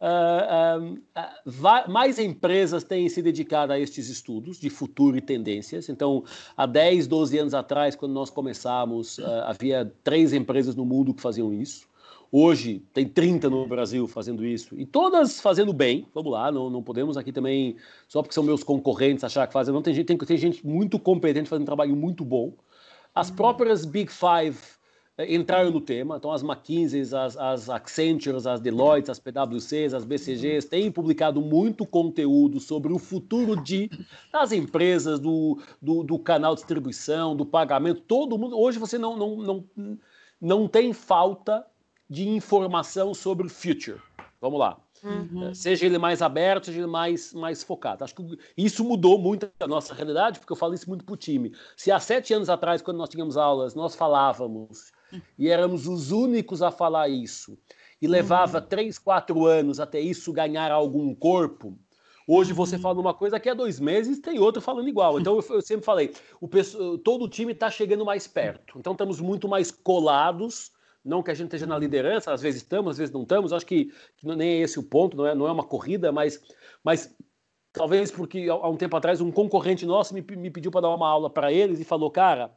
[0.00, 5.90] Uh, uh, mais empresas têm se dedicado a estes estudos de futuro e tendências.
[5.90, 6.24] Então,
[6.56, 11.20] há 10, 12 anos atrás, quando nós começamos, uh, havia três empresas no mundo que
[11.20, 11.86] faziam isso.
[12.32, 16.06] Hoje tem 30 no Brasil fazendo isso, e todas fazendo bem.
[16.14, 17.76] Vamos lá, não, não podemos aqui também,
[18.08, 19.74] só porque são meus concorrentes, achar que fazem.
[19.74, 22.52] Não, tem gente, tem, tem gente muito competente fazendo um trabalho muito bom.
[23.12, 24.56] As próprias Big Five
[25.28, 30.68] entraram no tema, então as McKinsey, as, as Accentures, as Deloitte, as PwCs, as BCGs
[30.68, 33.90] têm publicado muito conteúdo sobre o futuro de,
[34.32, 38.58] das empresas, do, do, do canal de distribuição, do pagamento, todo mundo.
[38.58, 39.98] Hoje você não, não, não,
[40.40, 41.66] não tem falta
[42.08, 44.00] de informação sobre o future.
[44.40, 44.78] Vamos lá.
[45.02, 45.48] Uhum.
[45.48, 48.04] É, seja ele mais aberto, seja ele mais, mais focado.
[48.04, 51.16] Acho que isso mudou muito a nossa realidade, porque eu falo isso muito para o
[51.16, 51.54] time.
[51.76, 54.92] Se há sete anos atrás, quando nós tínhamos aulas, nós falávamos
[55.38, 57.58] e éramos os únicos a falar isso,
[58.00, 58.66] e levava uhum.
[58.66, 61.78] três, quatro anos até isso ganhar algum corpo,
[62.32, 62.82] Hoje você uhum.
[62.82, 65.18] fala uma coisa que há dois meses tem outro falando igual.
[65.18, 66.48] Então eu, eu sempre falei, o,
[66.98, 68.78] todo o time está chegando mais perto.
[68.78, 70.70] Então estamos muito mais colados
[71.04, 73.66] não que a gente esteja na liderança, às vezes estamos, às vezes não estamos, acho
[73.66, 76.40] que, que nem é esse o ponto, não é, não é uma corrida, mas,
[76.84, 77.14] mas
[77.72, 81.08] talvez porque há um tempo atrás um concorrente nosso me, me pediu para dar uma
[81.08, 82.54] aula para eles e falou, cara,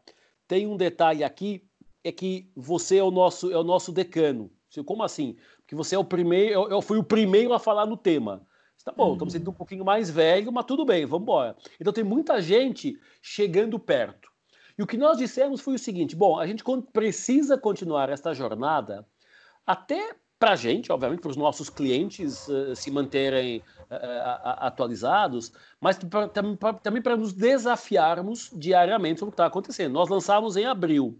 [0.47, 1.65] tem um detalhe aqui,
[2.03, 4.51] é que você é o nosso, é o nosso decano.
[4.85, 5.37] Como assim?
[5.59, 8.45] Porque você é o primeiro, eu, eu fui o primeiro a falar no tema.
[8.83, 9.13] Tá bom, uhum.
[9.13, 11.55] estamos sendo um pouquinho mais velho, mas tudo bem, vamos embora.
[11.79, 14.29] Então tem muita gente chegando perto.
[14.77, 19.07] E o que nós dissemos foi o seguinte: bom, a gente precisa continuar esta jornada
[19.65, 25.97] até para a gente, obviamente, para os nossos clientes uh, se manterem uh, atualizados, mas
[25.97, 29.93] pra, pra, também para nos desafiarmos diariamente sobre o que está acontecendo.
[29.93, 31.17] Nós lançamos em abril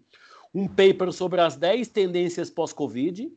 [0.54, 3.32] um paper sobre as 10 tendências pós-Covid,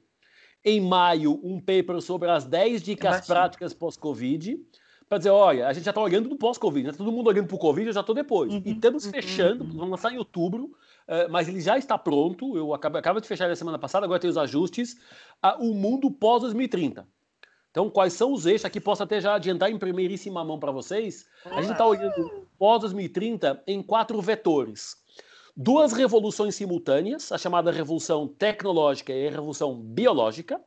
[0.64, 4.60] em maio, um paper sobre as 10 dicas práticas pós-Covid
[5.08, 6.92] para dizer, olha, a gente já está olhando do pós-Covid, né?
[6.92, 8.52] todo mundo olhando para o Covid, eu já estou depois.
[8.52, 9.70] Uhum, e estamos uhum, fechando, uhum.
[9.70, 13.46] vamos lançar em outubro, uh, mas ele já está pronto, eu acabo, acabo de fechar
[13.46, 14.94] ele semana passada, agora tem os ajustes,
[15.44, 17.06] uh, o mundo pós-2030.
[17.70, 18.64] Então, quais são os eixos?
[18.64, 21.26] Aqui posso até já adiantar em primeiríssima mão para vocês.
[21.44, 24.96] A gente está olhando pós-2030 em quatro vetores.
[25.56, 30.60] Duas revoluções simultâneas, a chamada revolução tecnológica e a revolução biológica.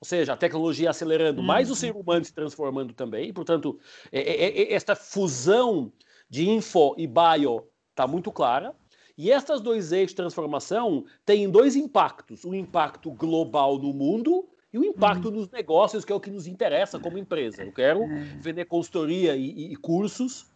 [0.00, 1.46] Ou seja, a tecnologia acelerando, uhum.
[1.46, 3.32] mas o ser humano se transformando também.
[3.32, 3.78] Portanto,
[4.10, 5.92] é, é, é, esta fusão
[6.28, 8.74] de info e bio está muito clara.
[9.16, 14.78] E estes dois eixos de transformação têm dois impactos: o impacto global no mundo e
[14.78, 15.36] o impacto uhum.
[15.36, 17.62] nos negócios, que é o que nos interessa como empresa.
[17.62, 18.24] Eu quero é.
[18.40, 20.50] vender consultoria e, e cursos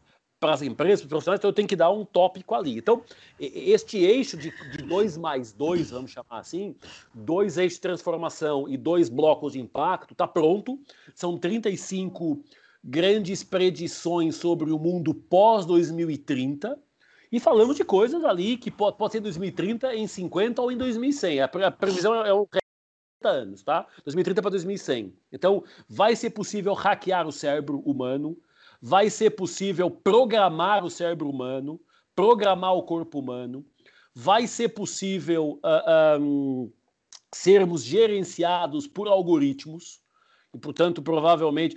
[0.46, 2.78] para as empresas, para os profissionais, então eu tenho que dar um tópico ali.
[2.78, 3.02] Então,
[3.40, 6.76] este eixo de, de dois mais dois, vamos chamar assim,
[7.12, 10.78] dois eixos de transformação e dois blocos de impacto, está pronto.
[11.16, 12.40] São 35
[12.84, 16.78] grandes predições sobre o mundo pós-2030.
[17.32, 20.76] E falamos de coisas ali que pode, pode ser em 2030, em 50 ou em
[20.76, 21.40] 2100.
[21.40, 22.46] A, a previsão é, é um
[23.24, 23.84] anos, tá?
[24.04, 25.12] 2030 para 2100.
[25.32, 28.38] Então, vai ser possível hackear o cérebro humano,
[28.80, 31.80] vai ser possível programar o cérebro humano,
[32.14, 33.64] programar o corpo humano,
[34.14, 36.72] vai ser possível uh, ah, um,
[37.32, 40.00] sermos gerenciados por algoritmos,
[40.54, 41.76] e, portanto, provavelmente.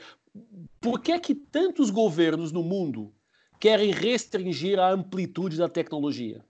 [0.79, 3.12] Por que, que tantos governos no mundo
[3.59, 6.45] querem restringir a amplitude da tecnologia?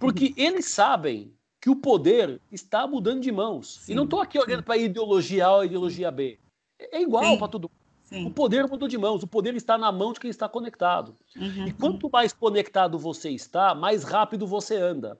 [0.00, 3.80] Porque eles sabem que o poder está mudando de mãos.
[3.82, 6.38] Sim, e não estou aqui olhando para ideologia A ou ideologia B.
[6.78, 7.83] É igual para todo mundo.
[8.14, 8.26] Sim.
[8.26, 11.16] O poder mudou de mãos, o poder está na mão de quem está conectado.
[11.36, 11.66] Uhum.
[11.66, 15.18] E quanto mais conectado você está, mais rápido você anda.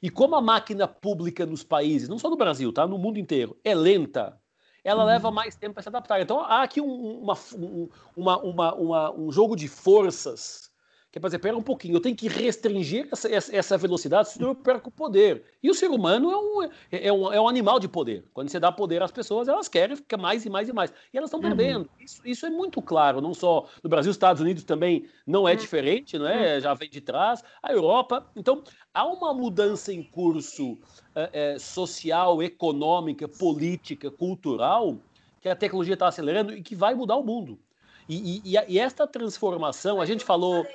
[0.00, 2.86] E como a máquina pública nos países, não só no Brasil, tá?
[2.86, 4.40] No mundo inteiro, é lenta,
[4.84, 5.08] ela uhum.
[5.08, 6.20] leva mais tempo para se adaptar.
[6.20, 7.36] Então há aqui um, uma,
[8.16, 10.67] uma, uma, uma, um jogo de forças
[11.10, 14.48] que é para dizer, pera um pouquinho, eu tenho que restringir essa, essa velocidade, senão
[14.48, 15.42] eu perco o poder.
[15.62, 18.24] E o ser humano é um, é, é, um, é um animal de poder.
[18.34, 20.92] Quando você dá poder às pessoas, elas querem ficar mais e mais e mais.
[21.12, 21.56] E elas estão uhum.
[21.56, 21.88] perdendo.
[21.98, 25.58] Isso, isso, é muito claro, não só no Brasil, Estados Unidos também não é uhum.
[25.58, 26.56] diferente, não é?
[26.56, 26.60] Uhum.
[26.60, 27.42] já vem de trás.
[27.62, 28.26] A Europa.
[28.36, 30.76] Então, há uma mudança em curso
[31.14, 34.98] é, é, social, econômica, política, cultural,
[35.40, 37.58] que a tecnologia está acelerando e que vai mudar o mundo.
[38.08, 40.66] E, e, e, esta transformação, a gente falou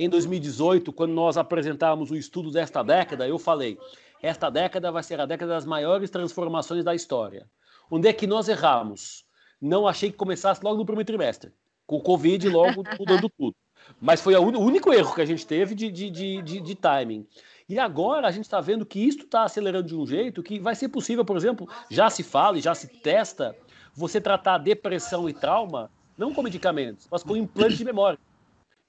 [0.00, 3.78] em 2018, quando nós apresentávamos o estudo desta década, eu falei:
[4.22, 7.46] esta década vai ser a década das maiores transformações da história.
[7.90, 9.26] Onde é que nós erramos?
[9.60, 11.52] Não achei que começasse logo no primeiro trimestre,
[11.86, 13.54] com o Covid logo mudando tudo.
[14.00, 17.26] Mas foi o único erro que a gente teve de, de, de, de, de timing.
[17.68, 20.74] E agora a gente está vendo que isso está acelerando de um jeito que vai
[20.74, 23.54] ser possível, por exemplo, já se fala e já se testa
[23.94, 28.18] você tratar depressão e trauma não com medicamentos, mas com implante de memória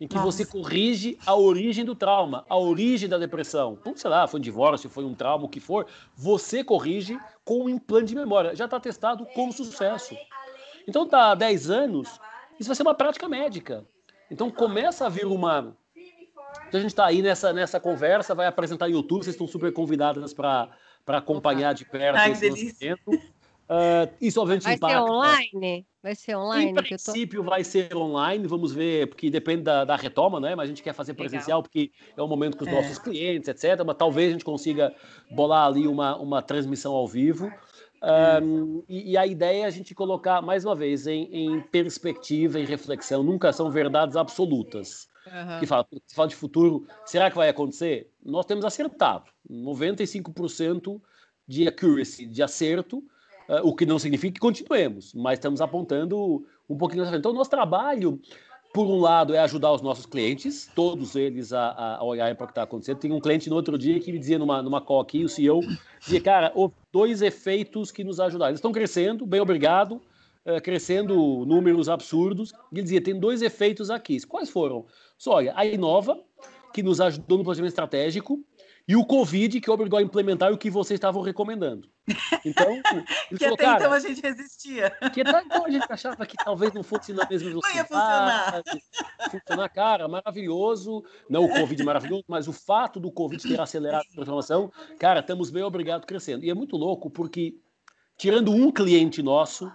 [0.02, 0.32] em que Nossa.
[0.32, 3.78] você corrige a origem do trauma, a origem da depressão.
[3.96, 5.86] Sei lá, foi um divórcio, foi um trauma, o que for,
[6.16, 8.56] você corrige com um implante de memória.
[8.56, 10.18] Já está testado com sucesso.
[10.88, 12.20] Então, tá há 10 anos,
[12.60, 13.86] isso vai ser uma prática médica.
[14.32, 15.78] Então, começa a vir uma.
[16.68, 19.72] Então, a gente está aí nessa, nessa conversa, vai apresentar no YouTube, vocês estão super
[19.72, 20.68] convidadas para
[21.06, 23.22] acompanhar de perto Ai, esse lançamento.
[23.71, 24.97] Uh, isso obviamente vai impacta.
[24.97, 25.88] Ser online?
[26.03, 26.71] Vai ser online?
[26.71, 27.49] Em princípio tô...
[27.49, 30.55] vai ser online, vamos ver, porque depende da, da, retoma, né?
[30.55, 31.63] Mas a gente quer fazer presencial Legal.
[31.63, 32.73] porque é o momento com os é.
[32.73, 33.81] nossos clientes, etc.
[33.86, 34.93] Mas talvez a gente consiga
[35.29, 37.49] bolar ali uma, uma transmissão ao vivo.
[38.43, 42.60] Um, e, e, a ideia é a gente colocar, mais uma vez, em, em perspectiva,
[42.60, 43.23] em reflexão.
[43.23, 45.07] Nunca são verdades absolutas.
[45.25, 45.60] Uhum.
[45.60, 48.12] Que fala, fala de futuro, será que vai acontecer?
[48.25, 49.31] Nós temos acertado.
[49.49, 50.99] 95%
[51.47, 53.01] de accuracy, de acerto,
[53.64, 57.04] o que não significa que continuemos, mas estamos apontando um pouquinho.
[57.14, 58.20] Então, o nosso trabalho,
[58.74, 62.48] por um lado, é ajudar os nossos clientes, todos eles a, a olharem para o
[62.48, 63.00] que está acontecendo.
[63.00, 65.60] Tem um cliente no outro dia que me dizia numa, numa call aqui, o CEO,
[66.00, 66.54] dizia, cara,
[66.92, 68.52] dois efeitos que nos ajudaram.
[68.52, 70.02] Eles estão crescendo, bem obrigado,
[70.46, 72.54] uh, crescendo números absurdos.
[72.72, 74.26] Ele dizia, tem dois efeitos aqui.
[74.26, 74.86] Quais foram?
[75.18, 76.18] Só, olha, a Inova,
[76.74, 78.40] que nos ajudou no planejamento estratégico,
[78.88, 81.88] e o Covid que obrigou a implementar o que vocês estavam recomendando.
[82.46, 82.82] Então,
[83.30, 84.89] que falou, até então a gente resistia.
[85.13, 87.62] Que até então a gente achava que talvez não fosse na mesma velocidade.
[87.72, 88.63] Não ia funcionar.
[89.30, 91.04] Funcionar, cara, maravilhoso.
[91.30, 95.50] Não o Covid maravilhoso, mas o fato do Covid ter acelerado a transformação, cara, estamos
[95.50, 96.44] bem obrigados crescendo.
[96.44, 97.56] E é muito louco porque,
[98.17, 99.72] tirando um cliente nosso,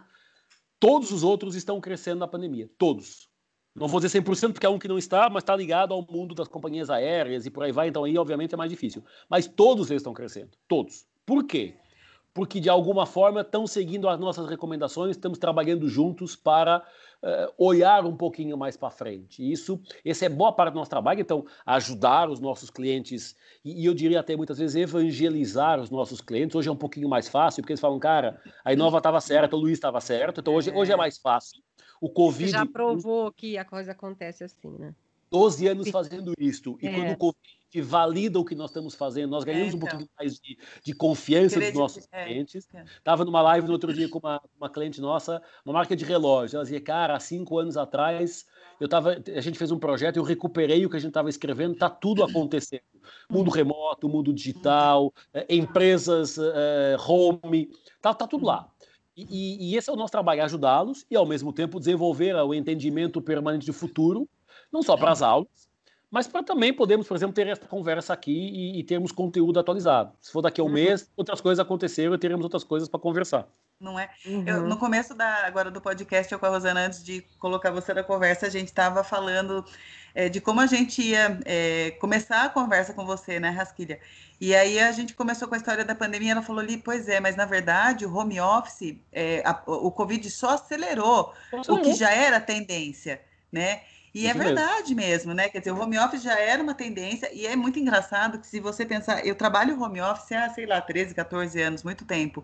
[0.79, 2.69] todos os outros estão crescendo na pandemia.
[2.77, 3.29] Todos.
[3.77, 6.35] Não vou dizer 100% porque é um que não está, mas está ligado ao mundo
[6.35, 9.05] das companhias aéreas e por aí vai, então aí obviamente é mais difícil.
[9.29, 11.05] Mas todos eles estão crescendo, todos.
[11.27, 11.75] Por quê?
[12.33, 18.07] Porque de alguma forma estão seguindo as nossas recomendações, estamos trabalhando juntos para uh, olhar
[18.07, 19.43] um pouquinho mais para frente.
[19.51, 23.85] Isso, essa é boa parte do nosso trabalho, então ajudar os nossos clientes e, e
[23.85, 26.57] eu diria até muitas vezes evangelizar os nossos clientes.
[26.57, 29.59] Hoje é um pouquinho mais fácil, porque eles falam, cara, a Inova estava certa, o
[29.59, 31.61] Luiz estava certo, então hoje, hoje é mais fácil
[32.01, 32.51] o Covid.
[32.51, 34.95] Você já provou que a coisa acontece assim, né?
[35.31, 36.79] 12 anos fazendo isso.
[36.81, 36.95] E é.
[36.95, 39.87] quando o Covid valida o que nós estamos fazendo, nós ganhamos é, então.
[39.87, 42.25] um pouquinho mais de, de confiança dos nossos é.
[42.25, 42.67] clientes.
[42.97, 46.57] Estava numa live no outro dia com uma, uma cliente nossa, uma marca de relógio.
[46.57, 48.47] Ela dizia, cara, há cinco anos atrás
[48.79, 51.73] eu tava, a gente fez um projeto, eu recuperei o que a gente estava escrevendo,
[51.75, 52.83] está tudo acontecendo.
[53.31, 58.71] Mundo remoto, mundo digital, é, empresas, é, home, tá, tá tudo lá.
[59.17, 63.23] E, e, esse é o nosso trabalho, ajudá-los e, ao mesmo tempo, desenvolver o entendimento
[63.23, 64.29] permanente de futuro,
[64.71, 65.49] não só para as aulas,
[66.11, 70.13] mas para também podermos, por exemplo, ter essa conversa aqui e, e termos conteúdo atualizado.
[70.21, 70.75] Se for daqui a um uhum.
[70.75, 73.49] mês, outras coisas aconteceram e teremos outras coisas para conversar.
[73.79, 74.09] Não é?
[74.25, 74.45] Uhum.
[74.47, 77.93] Eu, no começo da, agora do podcast, eu com a Rosana, antes de colocar você
[77.93, 79.65] na conversa, a gente estava falando
[80.15, 84.01] é, de como a gente ia é, começar a conversa com você, né, Rasquilha?
[84.41, 87.21] E aí a gente começou com a história da pandemia, ela falou ali, pois é,
[87.21, 91.35] mas na verdade o home office, é, a, o Covid só acelerou,
[91.69, 93.21] o que já era tendência,
[93.53, 93.83] né?
[94.15, 95.11] E é Isso é verdade mesmo.
[95.11, 95.51] mesmo, né?
[95.51, 98.59] Quer dizer, o home office já era uma tendência, e é muito engraçado que se
[98.59, 102.43] você pensar, eu trabalho home office há, sei lá, 13, 14 anos, muito tempo.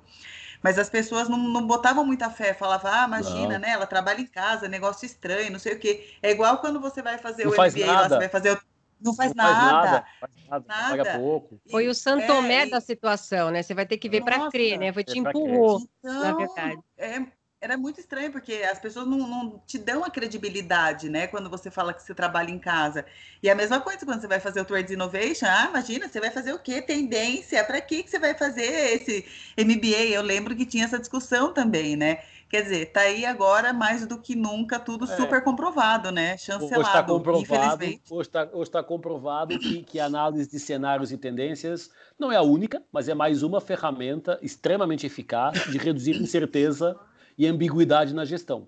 [0.63, 3.61] Mas as pessoas não, não botavam muita fé, falavam, ah, imagina, não.
[3.61, 3.71] né?
[3.71, 6.09] Ela trabalha em casa, negócio estranho, não sei o quê.
[6.23, 8.61] É igual quando você vai fazer não o MBA lá, você vai fazer o
[9.03, 10.05] não faz não nada.
[10.21, 10.97] Faz nada, nada.
[10.97, 11.61] Paga pouco.
[11.71, 13.63] Foi o Santomé é, da situação, né?
[13.63, 14.93] Você vai ter que ver para crer, né?
[14.93, 16.79] Foi te empurrou, então, na verdade.
[16.97, 17.21] É,
[17.63, 21.29] era muito estranho, porque as pessoas não, não, te dão a credibilidade, né?
[21.29, 23.07] Quando você fala que você trabalha em casa.
[23.41, 25.47] E a mesma coisa quando você vai fazer o Towards Innovation.
[25.49, 26.83] Ah, imagina, você vai fazer o quê?
[26.83, 27.63] Tendência?
[27.63, 29.25] Para que, você vai fazer esse
[29.57, 30.11] MBA?
[30.11, 32.19] Eu lembro que tinha essa discussão também, né?
[32.49, 35.17] Quer dizer, está aí agora mais do que nunca tudo é.
[35.17, 36.37] super comprovado, né?
[36.37, 36.81] Chancelado.
[36.81, 41.17] Hoje está comprovado, hoje está, hoje está comprovado que, que a análise de cenários e
[41.17, 46.99] tendências não é a única, mas é mais uma ferramenta extremamente eficaz de reduzir incerteza
[47.37, 48.67] e ambiguidade na gestão.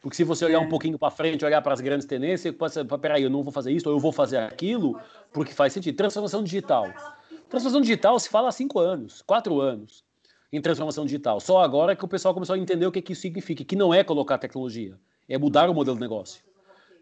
[0.00, 0.60] Porque se você olhar é.
[0.60, 3.70] um pouquinho para frente, olhar para as grandes tendências, pode peraí, eu não vou fazer
[3.72, 4.98] isso, ou eu vou fazer aquilo,
[5.32, 5.96] porque faz sentido.
[5.96, 6.86] Transformação digital.
[7.48, 10.04] Transformação digital se fala há cinco anos, quatro anos
[10.52, 11.40] em transformação digital.
[11.40, 13.94] Só agora que o pessoal começou a entender o que, que isso significa, que não
[13.94, 16.42] é colocar tecnologia, é mudar o modelo de negócio.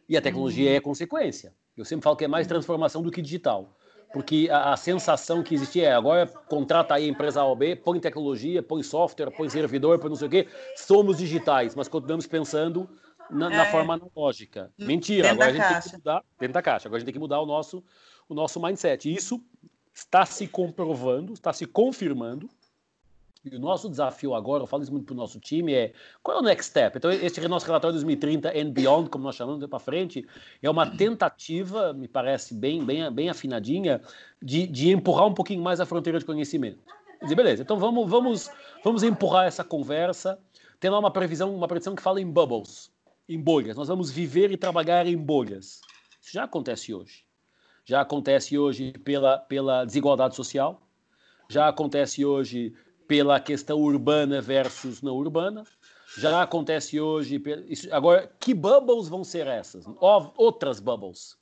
[0.08, 1.54] E a tecnologia é consequência.
[1.76, 3.77] Eu sempre falo que é mais transformação do que digital.
[4.12, 7.76] Porque a, a sensação que existia é agora contrata aí a empresa A ou B,
[7.76, 12.26] põe tecnologia, põe software, põe servidor, põe não sei o quê, somos digitais, mas continuamos
[12.26, 12.88] pensando
[13.30, 13.70] na, na é.
[13.70, 14.72] forma analógica.
[14.78, 15.80] Mentira, dentro agora a gente caixa.
[15.80, 17.84] tem que mudar dentro da caixa, agora a gente tem que mudar o nosso,
[18.28, 19.08] o nosso mindset.
[19.08, 19.42] E isso
[19.94, 22.48] está se comprovando, está se confirmando
[23.52, 26.38] e o nosso desafio agora, eu falo isso muito para o nosso time, é qual
[26.38, 26.96] é o next step?
[26.96, 30.26] Então, este nosso relatório 2030 and beyond, como nós chamamos, para frente,
[30.62, 34.00] é uma tentativa, me parece bem, bem, bem afinadinha,
[34.42, 36.78] de, de empurrar um pouquinho mais a fronteira de conhecimento.
[37.22, 38.50] Dizer, beleza, então vamos, vamos,
[38.84, 40.38] vamos empurrar essa conversa.
[40.82, 42.92] Lá uma previsão, uma previsão que fala em bubbles,
[43.28, 43.76] em bolhas.
[43.76, 45.80] Nós vamos viver e trabalhar em bolhas.
[46.20, 47.24] Isso já acontece hoje.
[47.84, 50.80] Já acontece hoje pela, pela desigualdade social,
[51.48, 52.74] já acontece hoje
[53.08, 55.64] pela questão urbana versus não urbana.
[56.18, 57.42] Já acontece hoje.
[57.90, 59.84] Agora, que bubbles vão ser essas?
[60.36, 61.36] Outras bubbles.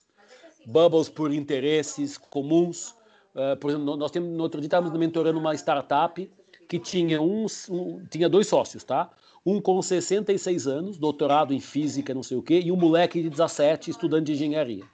[0.64, 2.94] Bubbles por interesses comuns.
[3.34, 6.30] Uh, por exemplo, nós temos, no outro dia estávamos mentorando uma startup
[6.68, 9.10] que tinha, um, um, tinha dois sócios, tá?
[9.44, 13.30] Um com 66 anos, doutorado em física, não sei o quê, e um moleque de
[13.30, 14.84] 17, estudante de engenharia.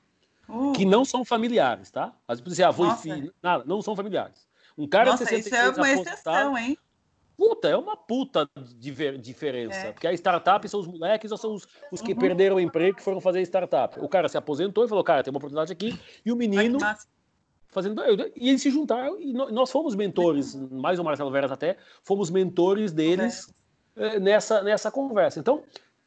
[0.49, 0.73] Uh.
[0.73, 2.13] Que não são familiares, tá?
[2.27, 4.47] Às vezes você avô e filho, nada, não são familiares.
[4.77, 6.79] Um cara Nossa, de 66 isso é uma exceção, hein?
[7.37, 8.49] Puta, é uma puta
[9.19, 9.77] diferença.
[9.77, 9.93] É.
[9.93, 12.19] Porque a startup são os moleques ou são os, os que uhum.
[12.19, 13.99] perderam o emprego que foram fazer startup.
[14.01, 15.99] O cara se aposentou e falou, cara, tem uma oportunidade aqui.
[16.25, 16.79] E o menino
[17.73, 18.03] fazendo.
[18.37, 22.93] E eles se juntaram e nós fomos mentores, mais o Marcelo Veras até, fomos mentores
[22.93, 23.53] deles
[23.97, 24.21] é.
[24.21, 25.41] nessa, nessa conversa.
[25.41, 25.65] Então,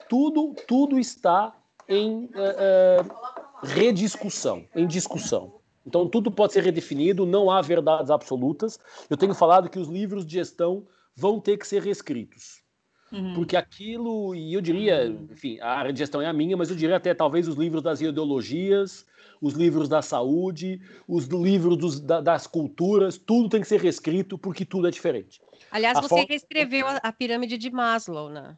[0.08, 1.54] tudo, tudo está
[1.90, 5.60] em uh, uh, rediscussão, em discussão.
[5.86, 8.80] Então, tudo pode ser redefinido, não há verdades absolutas.
[9.10, 12.64] Eu tenho falado que os livros de gestão vão ter que ser reescritos.
[13.12, 13.36] Uhum.
[13.36, 16.76] Porque aquilo, e eu diria, enfim, a área de gestão é a minha, mas eu
[16.76, 19.06] diria até talvez os livros das ideologias,
[19.40, 24.38] os livros da saúde, os livros dos, da, das culturas, tudo tem que ser reescrito
[24.38, 25.40] porque tudo é diferente.
[25.72, 26.26] Aliás, a você forma...
[26.28, 28.58] reescreveu a, a pirâmide de Maslow, né?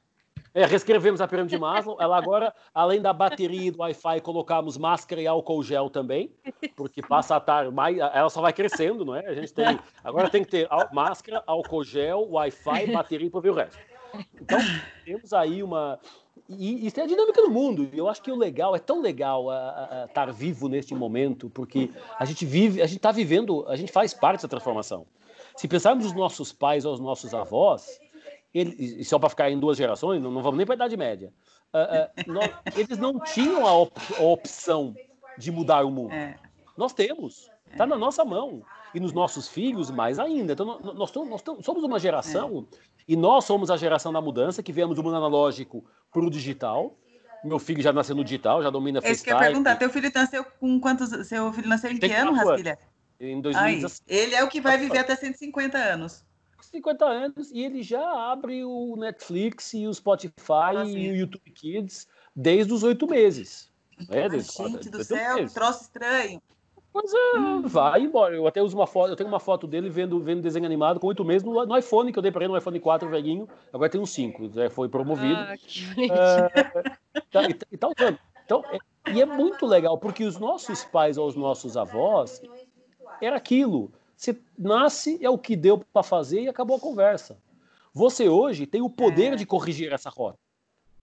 [0.58, 1.98] É, reescrevemos a pirâmide de Maslow.
[2.02, 6.32] Ela agora, além da bateria e do Wi-Fi, colocamos máscara e álcool gel também,
[6.76, 9.28] porque passa a tarde, mais, ela só vai crescendo, não é?
[9.28, 13.54] A gente tem, agora tem que ter máscara, álcool gel, Wi-Fi, bateria para ver o
[13.54, 13.78] resto.
[14.42, 14.58] Então,
[15.06, 16.00] temos aí uma.
[16.50, 17.88] E isso é a dinâmica do mundo.
[17.94, 19.50] E eu acho que o legal, é tão legal
[20.08, 24.12] estar vivo neste momento, porque a gente vive, a gente está vivendo, a gente faz
[24.12, 25.06] parte dessa transformação.
[25.56, 28.00] Se pensarmos nos nossos pais ou os nossos avós,
[28.58, 31.32] ele, só para ficar em duas gerações, não, não vamos nem para a Idade Média.
[31.74, 34.96] Uh, uh, nós, eles não tinham a, op, a, opção
[35.38, 36.14] de mudar o mundo.
[36.14, 36.36] É.
[36.76, 37.50] Nós temos.
[37.70, 38.64] Está na nossa mão.
[38.96, 40.54] E nos nossos filhos, mais ainda.
[40.54, 42.78] Então, nós, nós, nós somos uma geração, é.
[43.08, 46.98] e nós somos a geração da mudança, que viemos do mundo analógico para o digital.
[47.44, 49.00] Meu filho já nasceu no digital, já domina.
[49.04, 49.76] É isso que eu ia perguntar.
[49.76, 51.28] Teu filho nasceu com quantos...
[51.28, 52.80] Seu filho nasceu em que ano, Rasquilha?
[53.20, 54.04] Em 2017.
[54.08, 56.26] Ele é o que vai viver até 150 anos.
[56.66, 61.52] 50 anos e ele já abre o Netflix e o Spotify ah, e o YouTube
[61.52, 63.72] Kids desde os oito meses.
[64.10, 65.54] É, Ai, desde, gente do céu, meses.
[65.54, 66.42] troço estranho.
[66.92, 67.62] Pois é, hum.
[67.64, 68.36] vai embora.
[68.36, 71.08] Eu até uso uma foto, eu tenho uma foto dele vendo, vendo desenho animado com
[71.08, 73.90] oito meses no, no, iPhone, que eu dei para ele no iPhone 4 velhinho, agora
[73.90, 75.40] tem um 5, já foi promovido.
[75.40, 76.50] Ah, que é,
[77.32, 78.20] tá, e, e tá usando.
[78.46, 78.80] Então, é,
[79.12, 82.42] e é muito legal, porque os nossos pais ou os nossos avós
[83.22, 83.92] era aquilo.
[84.18, 87.38] Você nasce, é o que deu para fazer e acabou a conversa.
[87.94, 89.36] Você hoje tem o poder é.
[89.36, 90.40] de corrigir essa rota.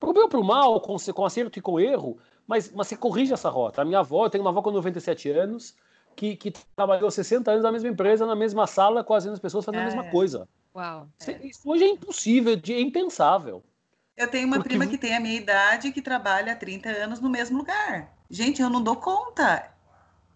[0.01, 3.33] Pro bem ou pro mal, com, com acerto e com erro, mas, mas você corrige
[3.33, 3.83] essa rota.
[3.83, 5.77] A minha avó, eu tenho uma avó com 97 anos,
[6.17, 9.65] que, que trabalhou 60 anos na mesma empresa, na mesma sala, com as mesmas pessoas
[9.65, 9.83] fazendo é.
[9.85, 10.11] a mesma é.
[10.11, 10.49] coisa.
[10.75, 11.09] Uau.
[11.43, 13.63] Isso hoje é impossível, é impensável.
[14.17, 14.71] Eu tenho uma Porque...
[14.71, 18.13] prima que tem a minha idade que trabalha há 30 anos no mesmo lugar.
[18.29, 19.74] Gente, eu não dou conta.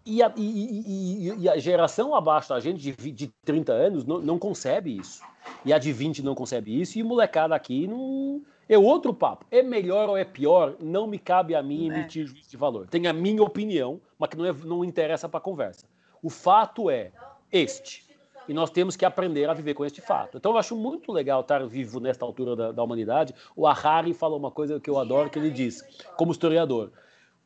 [0.09, 4.17] E a, e, e, e a, geração abaixo da gente, de, de 30 anos, não,
[4.19, 5.21] não, concebe isso.
[5.63, 6.97] E a de 20 não concebe isso.
[6.97, 8.41] E molecada aqui não.
[8.67, 9.45] É outro papo.
[9.51, 10.75] É melhor ou é pior?
[10.81, 11.93] Não me cabe a mim é.
[11.93, 12.87] emitir juízo de valor.
[12.87, 15.85] Tem a minha opinião, mas que não, é, não interessa para a conversa.
[16.23, 17.11] O fato é
[17.51, 18.03] este.
[18.47, 20.37] e nós temos que aprender a viver com este fato.
[20.37, 23.35] Então eu acho muito legal estar vivo nesta altura da, da humanidade.
[23.55, 25.83] O Harari fala uma coisa que eu adoro, que ele diz,
[26.17, 26.91] como historiador,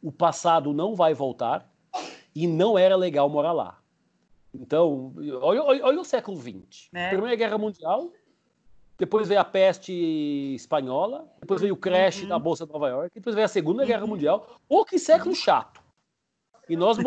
[0.01, 1.72] o passado não vai voltar
[2.36, 3.79] e não era legal morar lá.
[4.53, 6.89] Então, olha, olha, olha o século XX.
[6.93, 7.09] É.
[7.09, 8.11] Primeira Guerra Mundial,
[8.97, 12.29] depois veio a peste espanhola, depois veio o crash uhum.
[12.29, 14.59] da Bolsa de Nova York, depois veio a Segunda Guerra Mundial.
[14.67, 15.81] Pô, que século chato!
[16.69, 16.97] E nós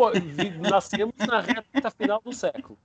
[0.59, 2.77] nascemos na reta final do século.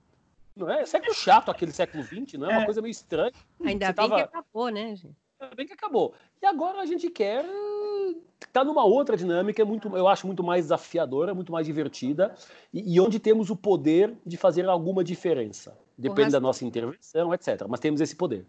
[0.55, 0.85] Não é?
[0.85, 2.53] Século chato aquele século XX, não é?
[2.53, 2.65] Uma é.
[2.65, 3.33] coisa meio estranha.
[3.63, 4.15] Ainda Você bem tava...
[4.15, 5.22] que acabou, né, gente?
[5.55, 6.13] Bem que acabou.
[6.41, 7.45] E agora a gente quer
[8.51, 12.35] tá numa outra dinâmica, é muito, eu acho muito mais desafiadora, muito mais divertida,
[12.73, 15.77] e, e onde temos o poder de fazer alguma diferença.
[15.97, 17.65] Depende da nossa intervenção, etc.
[17.67, 18.45] Mas temos esse poder.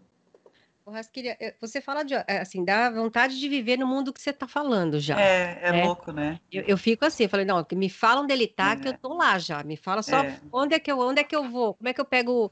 [0.87, 4.29] Rasquilha, eh, você fala de, eh, assim, da vontade de viver no mundo que você
[4.29, 5.19] está falando já.
[5.19, 5.83] É, é né?
[5.83, 6.39] louco, né?
[6.51, 8.75] Eu, eu, fico assim, falei, não, me falam dele tá, é.
[8.75, 9.63] que eu tô lá já.
[9.63, 10.39] Me fala só é.
[10.51, 12.51] onde é que eu, onde é que eu vou, como é que eu pego,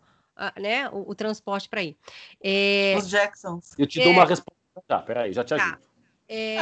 [0.60, 1.98] né, o, o transporte para ir.
[2.44, 3.74] É, Os Jacksons.
[3.78, 4.54] Eu te dou uma resposta.
[4.88, 5.64] Tá, peraí, já te tá.
[5.64, 5.94] ajudo.
[6.28, 6.58] É,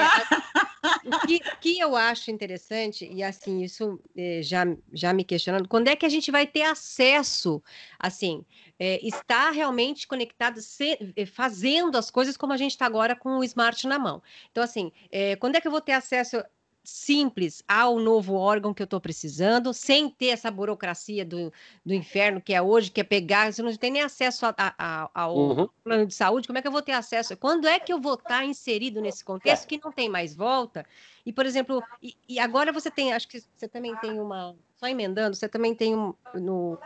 [1.05, 5.88] o que, que, eu acho interessante, e assim, isso é, já, já me questionando, quando
[5.88, 7.63] é que a gente vai ter acesso,
[7.97, 8.43] assim,
[8.80, 13.38] é, estar realmente conectado, se, é, fazendo as coisas como a gente está agora com
[13.38, 14.22] o smart na mão.
[14.51, 16.43] Então, assim, é, quando é que eu vou ter acesso
[16.84, 21.53] simples ao novo órgão que eu estou precisando, sem ter essa burocracia do,
[21.86, 25.09] do inferno que é hoje, que é pegar, você não tem nem acesso a, a,
[25.13, 25.69] ao uhum.
[25.84, 27.38] plano de saúde, como é que eu vou ter acesso?
[27.38, 30.86] Quando é que eu vou estar inserido nesse contexto que não tem mais volta?
[31.25, 34.88] E, por exemplo, e, e agora você tem, acho que você também tem uma, só
[34.88, 36.79] emendando, você também tem um, no,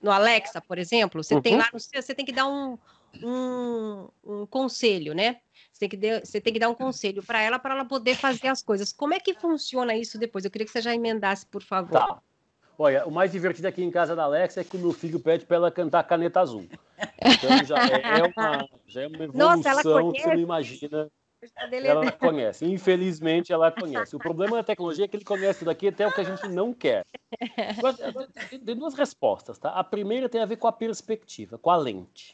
[0.00, 1.42] no Alexa, por exemplo, você uhum.
[1.42, 2.78] tem lá no você tem que dar um,
[3.22, 5.40] um, um conselho, né?
[5.74, 8.14] Você tem que, de, você tem que dar um conselho para ela para ela poder
[8.14, 8.92] fazer as coisas.
[8.92, 10.44] Como é que funciona isso depois?
[10.44, 11.98] Eu queria que você já emendasse, por favor.
[11.98, 12.22] Tá.
[12.78, 15.44] Olha, o mais divertido aqui em casa da Alexa é que o meu filho pede
[15.44, 16.68] para ela cantar Caneta Azul.
[17.20, 21.10] Então já é, uma, já é uma evolução Nossa, que você não imagina.
[21.84, 22.64] Ela conhece.
[22.64, 24.14] Infelizmente, ela conhece.
[24.14, 26.48] O problema da tecnologia é que ele conhece tudo aqui até o que a gente
[26.48, 27.04] não quer.
[28.64, 29.70] Tem duas respostas, tá?
[29.70, 32.32] A primeira tem a ver com a perspectiva, com a lente.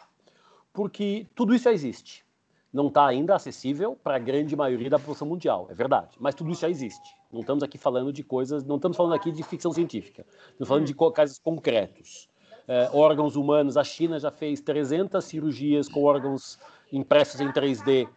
[0.73, 2.25] Porque tudo isso já existe
[2.73, 6.11] não está ainda acessível para a grande maioria da população mundial, é verdade.
[6.19, 7.17] Mas tudo isso já existe.
[7.33, 10.25] Não estamos aqui falando de coisas, não estamos falando aqui de ficção científica.
[10.53, 11.11] Estamos falando de hum.
[11.11, 12.29] casos concretos.
[12.69, 16.59] É, órgãos humanos, a China já fez 300 cirurgias com órgãos
[16.93, 18.09] impressos em 3D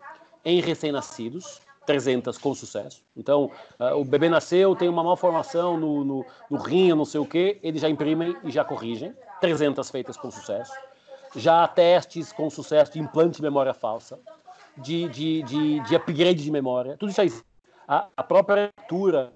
[0.46, 3.04] em recém-nascidos, 300 com sucesso.
[3.16, 3.50] Então,
[3.80, 7.60] uh, o bebê nasceu, tem uma malformação no, no, no rim, não sei o quê,
[7.64, 10.74] eles já imprimem e já corrigem, 300 feitas com sucesso.
[11.36, 14.20] Já há testes com sucesso de implante de memória falsa
[14.78, 17.32] de, de, de, de upgrade de memória, tudo isso aí.
[17.88, 19.34] A, a própria leitura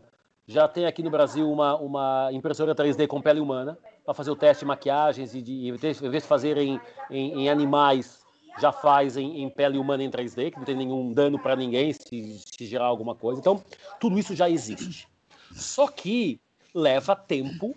[0.47, 4.35] já tem aqui no Brasil uma, uma impressora 3D com pele humana para fazer o
[4.35, 6.79] teste de maquiagens e de, em vez de fazer em,
[7.11, 8.25] em, em animais,
[8.59, 11.91] já faz em, em, pele humana em 3D, que não tem nenhum dano para ninguém
[11.93, 13.39] se, se gerar alguma coisa.
[13.39, 13.61] Então,
[13.99, 15.07] tudo isso já existe.
[15.51, 16.39] Só que
[16.73, 17.75] leva tempo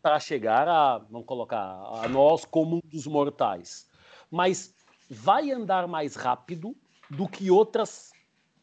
[0.00, 1.58] para chegar a, vamos colocar,
[2.02, 3.88] a nós como um dos mortais.
[4.30, 4.72] Mas
[5.10, 6.74] vai andar mais rápido
[7.16, 8.12] do que outras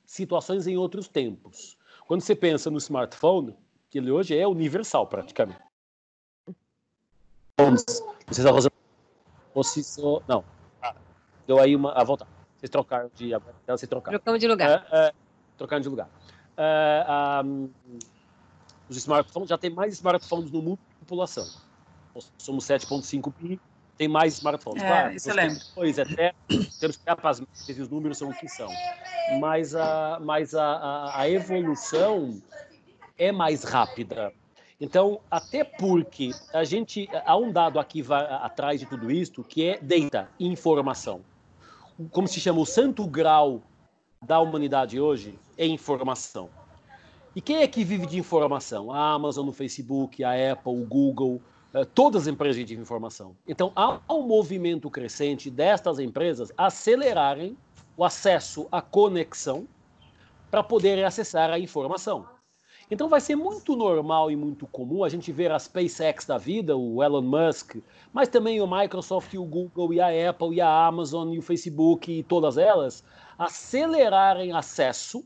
[0.05, 1.77] situações em outros tempos.
[2.07, 3.55] Quando você pensa no smartphone,
[3.89, 5.61] que ele hoje é universal praticamente.
[8.31, 8.71] Se a Rosa
[9.53, 10.43] ou se só, não.
[11.45, 12.27] deu aí uma a voltar.
[12.57, 14.17] Vocês trocaram de ela se trocaram.
[14.17, 14.87] Trocamos de lugar.
[14.91, 15.13] É, é,
[15.57, 16.09] trocaram de lugar.
[16.57, 17.05] É,
[17.45, 17.69] um,
[18.89, 21.45] os smartphones já tem mais smartphones no mundo que população.
[22.37, 23.61] Somos 7.5 bi
[23.99, 24.81] tem mais smartphones.
[24.81, 25.71] É, claro, isso.
[25.75, 26.05] Pois é,
[26.79, 28.69] temos que ficar pasmados, os números são o que são.
[29.41, 32.41] Mas, a, mas a, a, a evolução
[33.17, 34.31] é mais rápida.
[34.79, 39.77] Então, até porque a gente há um dado aqui atrás de tudo isso, que é
[39.77, 41.19] data, informação.
[42.11, 43.61] Como se chama o santo grau
[44.21, 46.49] da humanidade hoje é informação.
[47.35, 48.93] E quem é que vive de informação?
[48.93, 51.41] A Amazon, o Facebook, a Apple, o Google,
[51.93, 53.35] todas as empresas de informação.
[53.47, 57.57] Então, há um movimento crescente destas empresas acelerarem
[57.95, 59.67] o acesso à conexão
[60.49, 62.25] para poderem acessar a informação.
[62.91, 66.75] Então, vai ser muito normal e muito comum a gente ver a SpaceX da vida,
[66.75, 67.75] o Elon Musk,
[68.11, 72.11] mas também o Microsoft, o Google, e a Apple, e a Amazon, e o Facebook,
[72.11, 73.03] e todas elas,
[73.37, 75.23] acelerarem acesso,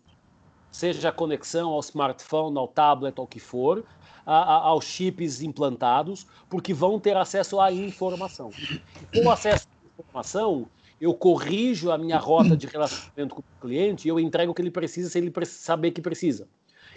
[0.73, 3.85] seja a conexão ao smartphone, ao tablet, ao que for,
[4.25, 8.49] a, a, aos chips implantados, porque vão ter acesso à informação.
[8.59, 10.65] E com acesso à informação,
[10.99, 14.63] eu corrijo a minha rota de relacionamento com o cliente e eu entrego o que
[14.63, 16.47] ele precisa se ele saber que precisa.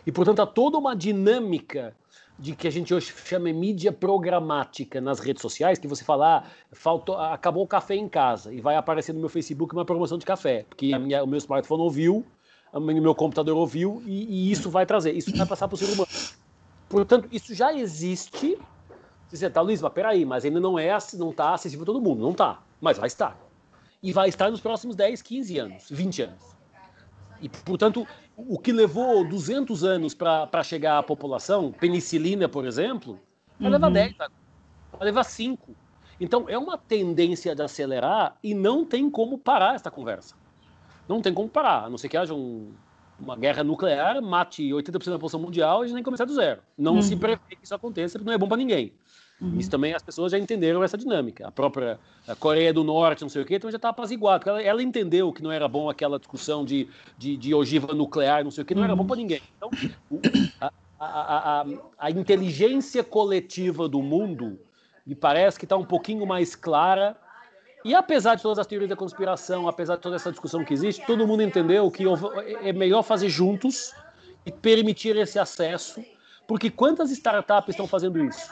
[0.07, 1.95] E, portanto, há toda uma dinâmica
[2.39, 6.39] de que a gente hoje chama de mídia programática nas redes sociais, que você fala,
[6.39, 10.17] ah, faltou, acabou o café em casa, e vai aparecer no meu Facebook uma promoção
[10.17, 12.25] de café, porque minha, o meu smartphone ouviu,
[12.79, 15.93] o meu computador ouviu, e, e isso vai trazer, isso vai passar para o ser
[15.93, 16.09] humano.
[16.89, 18.59] Portanto, isso já existe.
[19.29, 22.21] Você está, Luiz, mas peraí, mas ainda não é, não está acessível a todo mundo.
[22.23, 23.37] Não está, mas vai estar.
[24.03, 26.57] E vai estar nos próximos 10, 15 anos, 20 anos.
[27.41, 28.07] E, portanto,
[28.37, 33.19] o que levou 200 anos para chegar à população, penicilina, por exemplo,
[33.59, 33.73] vai uhum.
[33.73, 34.29] levar 10, vai
[35.03, 35.75] levar 5.
[36.21, 40.35] Então, é uma tendência de acelerar e não tem como parar esta conversa.
[41.09, 42.73] Não tem como parar, a não ser que haja um,
[43.19, 46.61] uma guerra nuclear, mate 80% da população mundial e a gente nem começar do zero.
[46.77, 47.03] Não uhum.
[47.03, 48.93] se prevê que isso aconteça, porque não é bom para ninguém.
[49.41, 49.59] Uhum.
[49.59, 51.47] Isso também as pessoas já entenderam essa dinâmica.
[51.47, 54.49] A própria a Coreia do Norte, não sei o quê, então já está apaziguado.
[54.49, 56.89] Ela, ela, entendeu que não era bom aquela discussão de,
[57.19, 58.87] de, de ogiva nuclear, não sei o quê, não uhum.
[58.87, 59.09] era bom uhum.
[59.09, 59.43] para ninguém.
[59.57, 59.71] Então,
[60.61, 61.67] a, a, a,
[61.99, 64.59] a, inteligência coletiva do mundo
[65.07, 67.17] me parece que está um pouquinho mais clara.
[67.87, 71.07] E apesar de todas as teorias da conspiração, apesar de toda essa discussão que existe,
[71.07, 72.03] todo mundo entendeu que
[72.65, 73.95] é melhor fazer juntos
[74.45, 76.05] e permitir esse acesso,
[76.49, 78.51] porque quantas startups estão fazendo isso?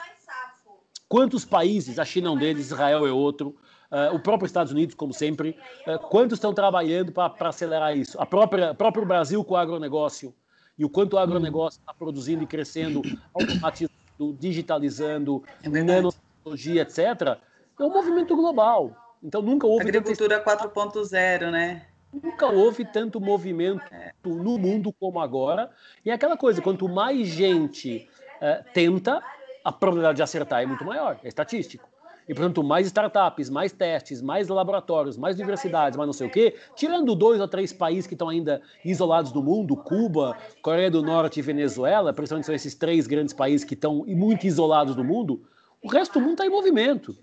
[1.09, 3.57] Quantos países, a China é um deles, Israel é outro,
[3.91, 8.17] uh, o próprio Estados Unidos, como sempre, uh, quantos estão trabalhando para acelerar isso?
[8.21, 10.33] A própria próprio Brasil com o agronegócio
[10.77, 13.01] e o quanto o agronegócio está produzindo e crescendo,
[13.33, 13.93] automatizando,
[14.39, 17.37] digitalizando, é nanotecnologia, etc.
[17.77, 19.04] É um movimento global.
[19.25, 21.87] Então nunca houve agricultura 4.0, né?
[22.13, 24.13] Nunca houve tanto movimento é.
[24.23, 25.71] no mundo como agora.
[26.05, 29.19] E é aquela coisa, quanto mais gente uh, tenta,
[29.63, 31.89] a probabilidade de acertar é muito maior, é estatístico.
[32.29, 36.55] E, portanto, mais startups, mais testes, mais laboratórios, mais universidades, mais não sei o quê,
[36.75, 41.39] tirando dois ou três países que estão ainda isolados do mundo, Cuba, Coreia do Norte
[41.39, 45.43] e Venezuela, principalmente são esses três grandes países que estão muito isolados do mundo,
[45.83, 47.15] o resto do mundo está em movimento.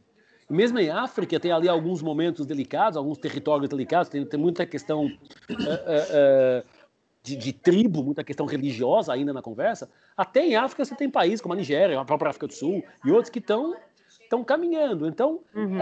[0.52, 5.06] Mesmo em África, tem ali alguns momentos delicados, alguns territórios delicados, tem, tem muita questão.
[5.06, 6.82] Uh, uh,
[7.22, 9.88] de, de, tribo, muita questão religiosa ainda na conversa.
[10.16, 13.12] Até em África você tem países como a Nigéria, a própria África do Sul e
[13.12, 13.76] outros que estão
[14.20, 15.06] estão caminhando.
[15.06, 15.78] Então, uhum.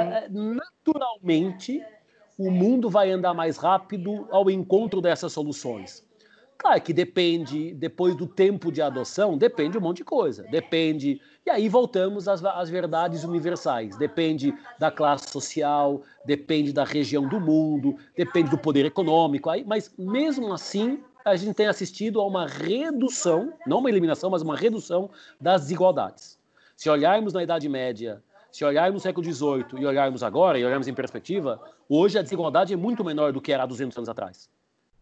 [0.55, 1.83] naturalmente,
[2.39, 6.05] o mundo vai andar mais rápido ao encontro dessas soluções.
[6.61, 10.43] Claro que depende, depois do tempo de adoção, depende um monte de coisa.
[10.43, 11.19] Depende.
[11.47, 13.97] E aí voltamos às, às verdades universais.
[13.97, 19.49] Depende da classe social, depende da região do mundo, depende do poder econômico.
[19.49, 24.43] Aí, mas mesmo assim, a gente tem assistido a uma redução, não uma eliminação, mas
[24.43, 25.09] uma redução
[25.41, 26.39] das desigualdades.
[26.77, 30.89] Se olharmos na Idade Média, se olharmos no século XVIII e olharmos agora, e olharmos
[30.89, 31.59] em perspectiva,
[31.89, 34.60] hoje a desigualdade é muito menor do que era há 200 anos atrás.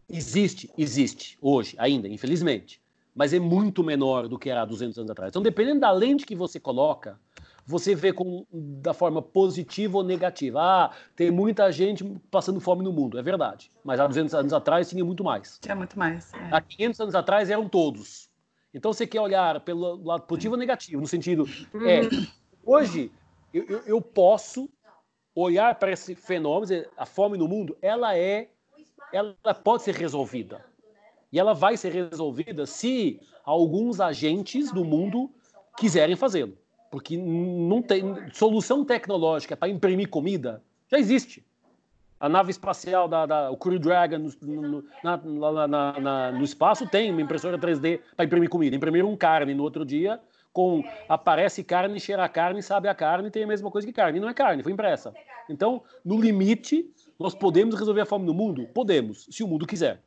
[0.09, 2.81] Existe, existe, hoje, ainda, infelizmente,
[3.13, 5.29] mas é muito menor do que era há 200 anos atrás.
[5.29, 7.19] Então, dependendo da lente que você coloca,
[7.65, 10.59] você vê com, da forma positiva ou negativa.
[10.59, 13.71] Ah, tem muita gente passando fome no mundo, é verdade.
[13.83, 15.59] Mas há 200 anos atrás tinha muito mais.
[15.61, 16.33] Tinha muito mais.
[16.33, 16.49] É.
[16.51, 18.27] Há 500 anos atrás eram todos.
[18.73, 21.45] Então você quer olhar pelo lado positivo ou negativo, no sentido,
[21.85, 22.01] é,
[22.65, 23.11] hoje
[23.53, 24.69] eu, eu, eu posso
[25.35, 28.49] olhar para esse fenômeno, a fome no mundo, ela é,
[29.11, 30.63] ela pode ser resolvida.
[31.31, 35.31] E ela vai ser resolvida se alguns agentes do mundo
[35.77, 36.57] quiserem fazê-lo.
[36.91, 38.03] Porque não tem
[38.33, 41.45] solução tecnológica para imprimir comida já existe.
[42.19, 46.85] A nave espacial da, da o Crew Dragon no, no, na, na, na, no espaço
[46.85, 48.75] tem uma impressora 3D para imprimir comida.
[48.75, 50.19] Imprimiram um carne no outro dia
[50.51, 54.19] com aparece carne, cheira a carne, sabe a carne, tem a mesma coisa que carne.
[54.19, 55.13] Não é carne, foi impressa.
[55.47, 58.67] Então, no limite, nós podemos resolver a fome no mundo?
[58.73, 60.01] Podemos, se o mundo quiser.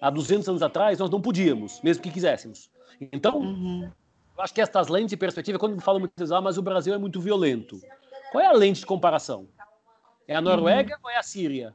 [0.00, 2.70] Há 200 anos atrás, nós não podíamos, mesmo que quiséssemos.
[3.12, 3.90] Então, uhum.
[4.40, 6.98] Eu acho que estas lentes de perspectiva, quando falam muito ah, mas o Brasil é
[6.98, 7.78] muito violento.
[8.32, 9.46] Qual é a lente de comparação?
[10.26, 11.00] É a Noruega uhum.
[11.04, 11.74] ou é a Síria?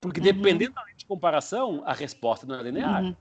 [0.00, 0.24] Porque uhum.
[0.24, 3.04] dependendo da lente de comparação, a resposta não é linear.
[3.04, 3.14] Uhum.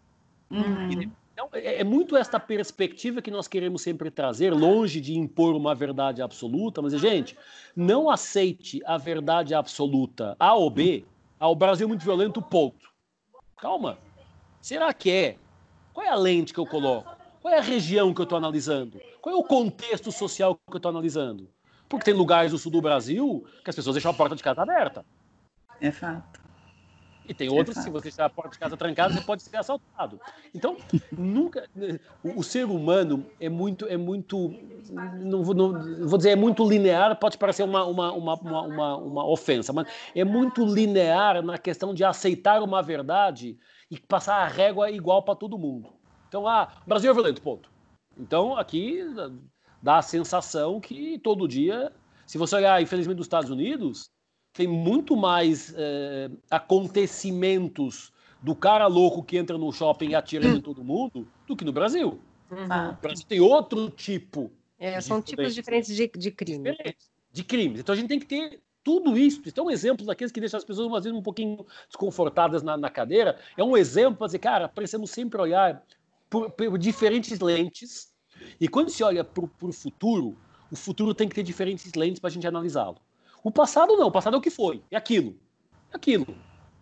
[0.50, 1.12] uhum.
[1.40, 5.74] Então, é, é muito esta perspectiva que nós queremos sempre trazer, longe de impor uma
[5.74, 7.38] verdade absoluta, mas, gente,
[7.74, 11.06] não aceite a verdade absoluta A ou B.
[11.40, 12.90] Ah, o Brasil é muito violento, ponto.
[13.56, 13.98] Calma.
[14.62, 15.38] Será que é?
[15.94, 17.10] Qual é a lente que eu coloco?
[17.42, 19.00] Qual é a região que eu estou analisando?
[19.22, 21.50] Qual é o contexto social que eu estou analisando?
[21.88, 24.62] Porque tem lugares do sul do Brasil que as pessoas deixam a porta de casa
[24.62, 25.06] aberta.
[25.80, 26.49] É fato.
[27.30, 29.56] E tem outros que, se você deixar a porta de casa trancada, você pode ser
[29.56, 30.20] assaltado.
[30.54, 30.78] Então,
[31.16, 31.70] nunca.
[32.24, 33.86] O, o ser humano é muito.
[33.86, 34.50] É muito
[34.92, 39.30] não, vou, não, vou dizer, é muito linear, pode parecer uma, uma, uma, uma, uma
[39.30, 43.60] ofensa, mas é muito linear na questão de aceitar uma verdade
[43.92, 45.94] e passar a régua igual para todo mundo.
[46.28, 47.70] Então, ah, o Brasil é violento, ponto.
[48.18, 49.04] Então, aqui
[49.84, 51.92] dá a sensação que todo dia,
[52.26, 54.10] se você olhar, infelizmente, dos Estados Unidos,
[54.60, 60.60] tem muito mais é, acontecimentos do cara louco que entra no shopping e atira em
[60.60, 62.20] todo mundo do que no Brasil.
[62.52, 62.90] Uhum.
[62.90, 64.52] O Brasil tem outro tipo.
[64.78, 66.76] É, são tipos diferentes de, de crime.
[67.32, 67.80] De crimes.
[67.80, 69.42] Então a gente tem que ter tudo isso.
[69.56, 72.90] É um exemplo daqueles que deixam as pessoas, às vezes, um pouquinho desconfortadas na, na
[72.90, 73.40] cadeira.
[73.56, 75.86] É um exemplo para dizer, cara, precisamos sempre olhar
[76.30, 78.14] por, por diferentes lentes.
[78.60, 80.38] E quando se olha para o futuro,
[80.70, 82.98] o futuro tem que ter diferentes lentes para a gente analisá-lo.
[83.44, 85.36] O passado não, o passado é o que foi, é aquilo.
[85.92, 86.28] É aquilo.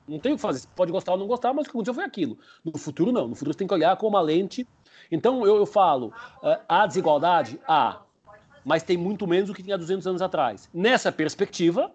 [0.08, 0.60] Não tem o que fazer.
[0.60, 2.38] Você pode gostar ou não gostar, mas o que aconteceu foi aquilo.
[2.64, 3.28] No futuro, não.
[3.28, 4.66] No futuro você tem que olhar com uma lente.
[5.12, 6.08] Então, eu, eu falo,
[6.42, 7.60] uh, há desigualdade?
[7.68, 8.02] Há.
[8.64, 10.70] Mas tem muito menos do que tinha 200 anos atrás.
[10.74, 11.92] Nessa perspectiva,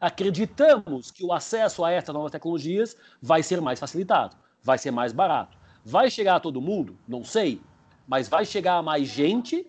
[0.00, 5.12] acreditamos que o acesso a essas novas tecnologias vai ser mais facilitado, vai ser mais
[5.12, 5.56] barato.
[5.84, 6.98] Vai chegar a todo mundo?
[7.08, 7.60] Não sei.
[8.06, 9.66] Mas vai chegar a mais gente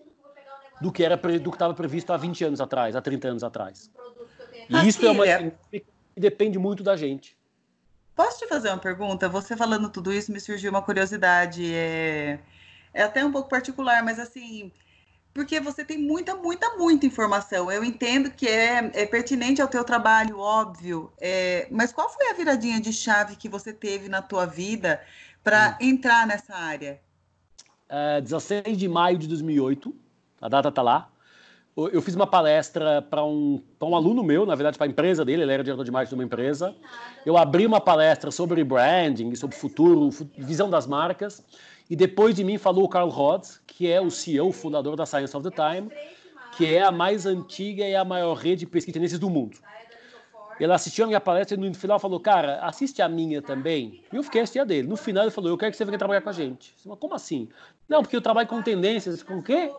[0.80, 3.90] do que era do que estava previsto há 20 anos atrás, há 30 anos atrás.
[4.68, 5.24] E isso é uma
[5.70, 5.84] que
[6.16, 7.36] depende muito da gente.
[8.14, 9.28] Posso te fazer uma pergunta?
[9.28, 11.72] Você falando tudo isso, me surgiu uma curiosidade.
[11.74, 12.38] É,
[12.94, 14.72] é até um pouco particular, mas assim,
[15.34, 17.70] porque você tem muita, muita, muita informação.
[17.70, 21.12] Eu entendo que é, é pertinente ao teu trabalho, óbvio.
[21.20, 25.02] É, mas qual foi a viradinha de chave que você teve na tua vida
[25.44, 25.86] para hum.
[25.86, 26.98] entrar nessa área?
[27.88, 29.94] É, 16 de maio de 2008,
[30.40, 31.12] a data está lá
[31.76, 35.42] eu fiz uma palestra para um, um aluno meu, na verdade, para a empresa dele,
[35.42, 36.74] ele era diretor de marketing de uma empresa.
[37.24, 40.08] Eu abri uma palestra sobre branding, sobre futuro,
[40.38, 41.44] visão das marcas.
[41.90, 45.36] E depois de mim falou o Carl Rhodes, que é o CEO, fundador da Science
[45.36, 45.90] of the Time,
[46.56, 49.58] que é a mais antiga e a maior rede de pesquisa de tendências do mundo.
[50.58, 54.02] Ele assistiu a minha palestra e no final falou, cara, assiste a minha também.
[54.10, 54.88] E eu fiquei assistindo a dele.
[54.88, 56.74] No final ele falou, eu quero que você venha trabalhar com a gente.
[56.82, 57.50] Falei, como assim?
[57.86, 59.22] Não, porque eu trabalho com tendências.
[59.22, 59.70] Com o quê?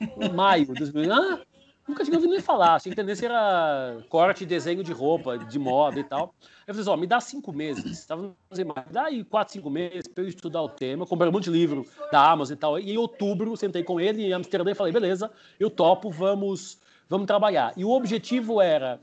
[0.00, 1.12] Em maio de 2000.
[1.12, 1.40] Ah,
[1.88, 2.74] nunca tinha ouvido nem falar.
[2.74, 6.34] Achei que tendência era corte, desenho de roupa, de moda e tal.
[6.66, 8.04] Eu falei assim, ó, me dá cinco meses.
[8.06, 8.86] Tava fazendo mais.
[8.90, 11.06] Dá aí quatro, cinco meses para eu estudar o tema.
[11.06, 12.78] Comprei um monte de livro da Amazon e tal.
[12.78, 16.78] E em outubro, sentei com ele em Amsterdã e falei, beleza, eu topo, vamos,
[17.08, 17.72] vamos trabalhar.
[17.76, 19.00] E o objetivo era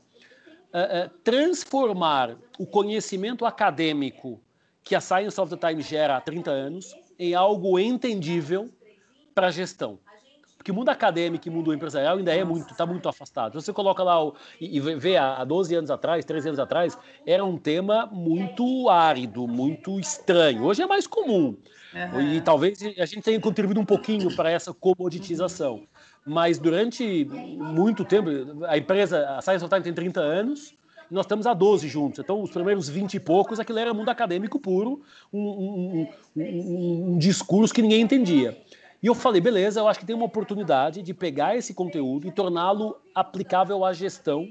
[0.73, 4.39] uh, uh, transformar o conhecimento acadêmico
[4.83, 8.69] que a Science of the Time gera há 30 anos em algo entendível
[9.33, 9.99] para a gestão.
[10.65, 13.61] Porque o mundo acadêmico e o mundo empresarial ainda é muito, está muito afastado.
[13.61, 17.45] Você coloca lá o, e, e vê há 12 anos atrás, 13 anos atrás, era
[17.45, 20.63] um tema muito árido, muito estranho.
[20.63, 21.55] Hoje é mais comum.
[21.93, 22.33] Uhum.
[22.33, 25.83] E talvez a gente tenha contribuído um pouquinho para essa comoditização.
[26.25, 28.27] Mas durante muito tempo,
[28.65, 30.73] a empresa, a Science of Time tem 30 anos,
[31.11, 32.17] nós estamos há 12 juntos.
[32.17, 37.17] Então, os primeiros 20 e poucos, aquilo era mundo acadêmico puro, um, um, um, um
[37.19, 38.57] discurso que ninguém entendia.
[39.01, 42.31] E eu falei, beleza, eu acho que tem uma oportunidade de pegar esse conteúdo e
[42.31, 44.47] torná-lo aplicável à gestão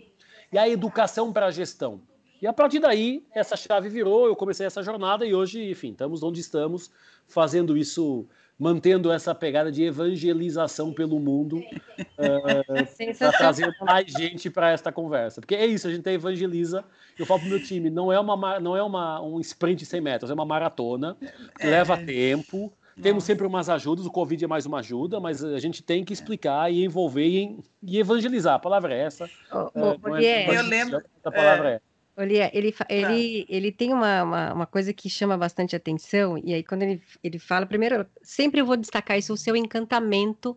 [0.53, 2.01] e à educação para a gestão.
[2.40, 6.22] E a partir daí, essa chave virou, eu comecei essa jornada e hoje, enfim, estamos
[6.22, 6.90] onde estamos,
[7.26, 8.26] fazendo isso,
[8.59, 11.57] mantendo essa pegada de evangelização pelo mundo,
[12.20, 15.40] uh, para trazer mais gente para esta conversa.
[15.40, 16.84] Porque é isso, a gente evangeliza.
[17.18, 19.86] Eu falo para o meu time, não é, uma, não é uma, um sprint de
[19.86, 21.16] 100 metros, é uma maratona,
[21.59, 22.05] que leva é.
[22.05, 22.70] tempo,
[23.01, 26.12] temos sempre umas ajudas, o Covid é mais uma ajuda, mas a gente tem que
[26.12, 28.55] explicar e envolver e, e evangelizar.
[28.55, 29.28] A palavra é essa.
[29.53, 31.03] Oh, é, é, eu lembro.
[31.24, 31.80] A palavra é.
[32.16, 36.62] Olha, ele, ele, ele tem uma, uma, uma, coisa que chama bastante atenção, e aí
[36.62, 40.57] quando ele, ele fala, primeiro, sempre eu vou destacar isso, o seu encantamento,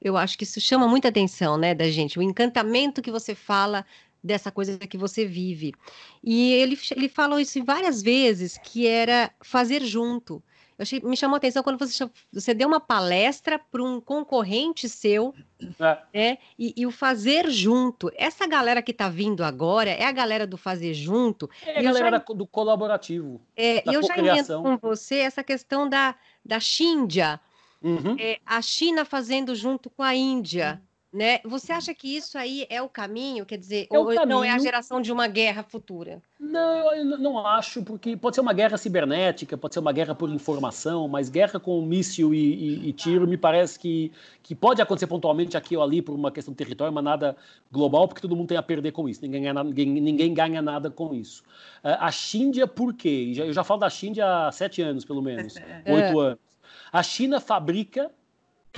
[0.00, 3.84] eu acho que isso chama muita atenção, né, da gente, o encantamento que você fala
[4.24, 5.74] dessa coisa que você vive.
[6.24, 10.42] E ele, ele falou isso várias vezes, que era fazer junto.
[10.78, 14.88] Eu achei, me chamou a atenção quando você, você deu uma palestra para um concorrente
[14.88, 15.34] seu,
[15.80, 15.98] é.
[16.14, 16.38] né?
[16.56, 18.12] E, e, o fazer junto.
[18.14, 21.50] Essa galera que está vindo agora é a galera do fazer junto.
[21.66, 23.40] É a galera já, do colaborativo.
[23.56, 26.14] É, e eu já entendo com você essa questão da,
[26.44, 27.40] da Xíndia.
[27.82, 28.16] Uhum.
[28.18, 30.80] É, a China fazendo junto com a Índia.
[31.10, 31.40] Né?
[31.44, 33.46] Você acha que isso aí é o caminho?
[33.46, 34.26] Quer dizer, é ou caminho...
[34.26, 36.20] não é a geração de uma guerra futura?
[36.38, 40.28] Não, eu não acho, porque pode ser uma guerra cibernética, pode ser uma guerra por
[40.28, 45.06] informação, mas guerra com míssil e, e, e, tiro me parece que, que pode acontecer
[45.06, 47.34] pontualmente aqui ou ali por uma questão de território, mas nada
[47.72, 50.90] global, porque todo mundo tem a perder com isso, ninguém ganha, ninguém, ninguém ganha nada
[50.90, 51.42] com isso.
[51.82, 53.32] Uh, a Xíndia, por quê?
[53.34, 55.90] Eu já falo da Xíndia há sete anos, pelo menos, é.
[55.90, 56.38] oito anos.
[56.92, 58.10] A China fabrica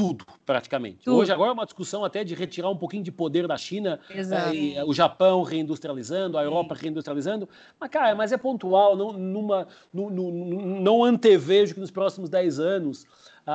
[0.01, 1.05] tudo, praticamente.
[1.05, 1.19] Tudo.
[1.19, 4.83] Hoje, agora é uma discussão até de retirar um pouquinho de poder da China, é,
[4.83, 6.85] o Japão reindustrializando, a Europa Sim.
[6.85, 7.47] reindustrializando.
[7.79, 12.59] Mas, cara, mas é pontual, não, numa, no, no, não antevejo que nos próximos 10
[12.59, 13.07] anos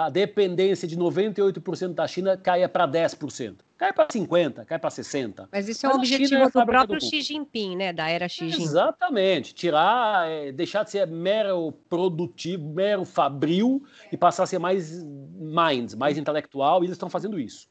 [0.04, 3.56] a dependência de 98% da China caia para 10%.
[3.78, 5.48] Cai para 50%, cai para 60%.
[5.50, 7.94] Mas isso é um objetivo é do próprio do Xi Jinping, né?
[7.94, 8.64] Da era Xi Jinping.
[8.64, 9.54] Exatamente.
[9.54, 15.96] Tirar, é, deixar de ser mero produtivo, mero fabril e passar a ser mais minds,
[15.96, 17.68] mais intelectual, e eles estão fazendo isso.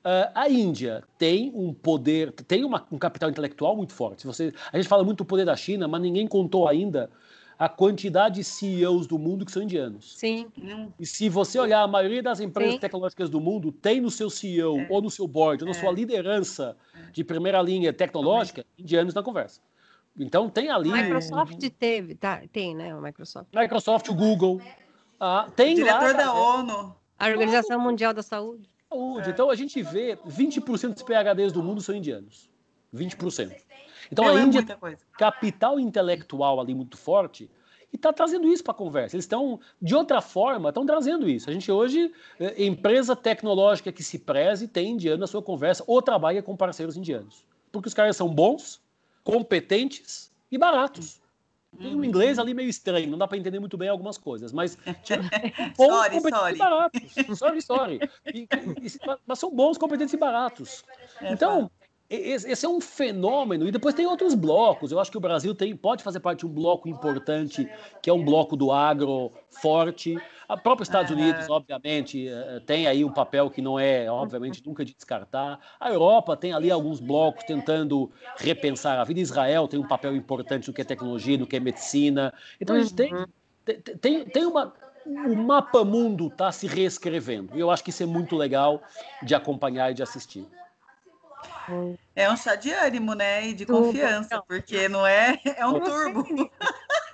[0.00, 4.26] Uh, a Índia tem um poder, tem uma, um capital intelectual muito forte.
[4.26, 7.08] Você, a gente fala muito do poder da China, mas ninguém contou ainda
[7.58, 10.18] a quantidade de CEOs do mundo que são indianos.
[10.18, 10.46] Sim.
[10.98, 12.80] E se você olhar, a maioria das empresas Sim.
[12.80, 14.86] tecnológicas do mundo tem no seu CEO, é.
[14.90, 15.80] ou no seu board, ou na é.
[15.80, 16.76] sua liderança
[17.12, 19.60] de primeira linha tecnológica, indianos na conversa.
[20.18, 20.92] Então tem ali.
[20.92, 22.94] A Microsoft teve, tá, tem, né?
[22.94, 23.48] O Microsoft.
[23.54, 24.60] Microsoft, o Google.
[25.18, 26.96] Ah, tem o diretor lá, da ONU.
[27.18, 28.68] A Organização Mundial da Saúde.
[28.88, 29.30] Saúde.
[29.30, 32.50] Então a gente vê 20% dos PHDs do mundo são indianos.
[32.94, 33.56] 20%.
[34.12, 34.62] Então a é Índia
[35.16, 37.50] capital intelectual ali muito forte
[37.90, 39.16] e está trazendo isso para a conversa.
[39.16, 41.48] Eles estão, de outra forma, estão trazendo isso.
[41.48, 46.00] A gente hoje, é, empresa tecnológica que se preze, tem indiano na sua conversa ou
[46.02, 47.44] trabalha com parceiros indianos.
[47.70, 48.80] Porque os caras são bons,
[49.24, 51.20] competentes e baratos.
[51.78, 54.76] Tem um inglês ali meio estranho, não dá para entender muito bem algumas coisas, mas
[55.02, 55.22] tipo,
[55.74, 56.54] bons, sorry, competentes sorry.
[56.54, 57.38] e baratos.
[57.38, 58.00] Sorry, sorry.
[58.26, 60.84] E, e, mas são bons, competentes e baratos.
[61.18, 61.70] É, então,
[62.14, 64.92] esse é um fenômeno, e depois tem outros blocos.
[64.92, 67.68] Eu acho que o Brasil tem, pode fazer parte de um bloco importante,
[68.02, 70.18] que é um bloco do agro forte.
[70.48, 74.84] A própria Estados Unidos, obviamente, eh, tem aí um papel que não é, obviamente, nunca
[74.84, 75.58] de descartar.
[75.80, 79.20] A Europa tem ali alguns blocos tentando repensar a vida.
[79.20, 82.34] Israel tem um papel importante no que é tecnologia, no que é medicina.
[82.60, 83.24] Então a gente tem, uhum.
[83.98, 84.74] tem, tem uma,
[85.06, 87.56] o mapa mundo está se reescrevendo.
[87.56, 88.82] E eu acho que isso é muito legal
[89.22, 90.46] de acompanhar e de assistir.
[92.14, 93.46] É um chá de ânimo, né?
[93.46, 94.44] E de turbo, confiança, não.
[94.46, 95.38] porque não é.
[95.56, 96.50] É um turbo.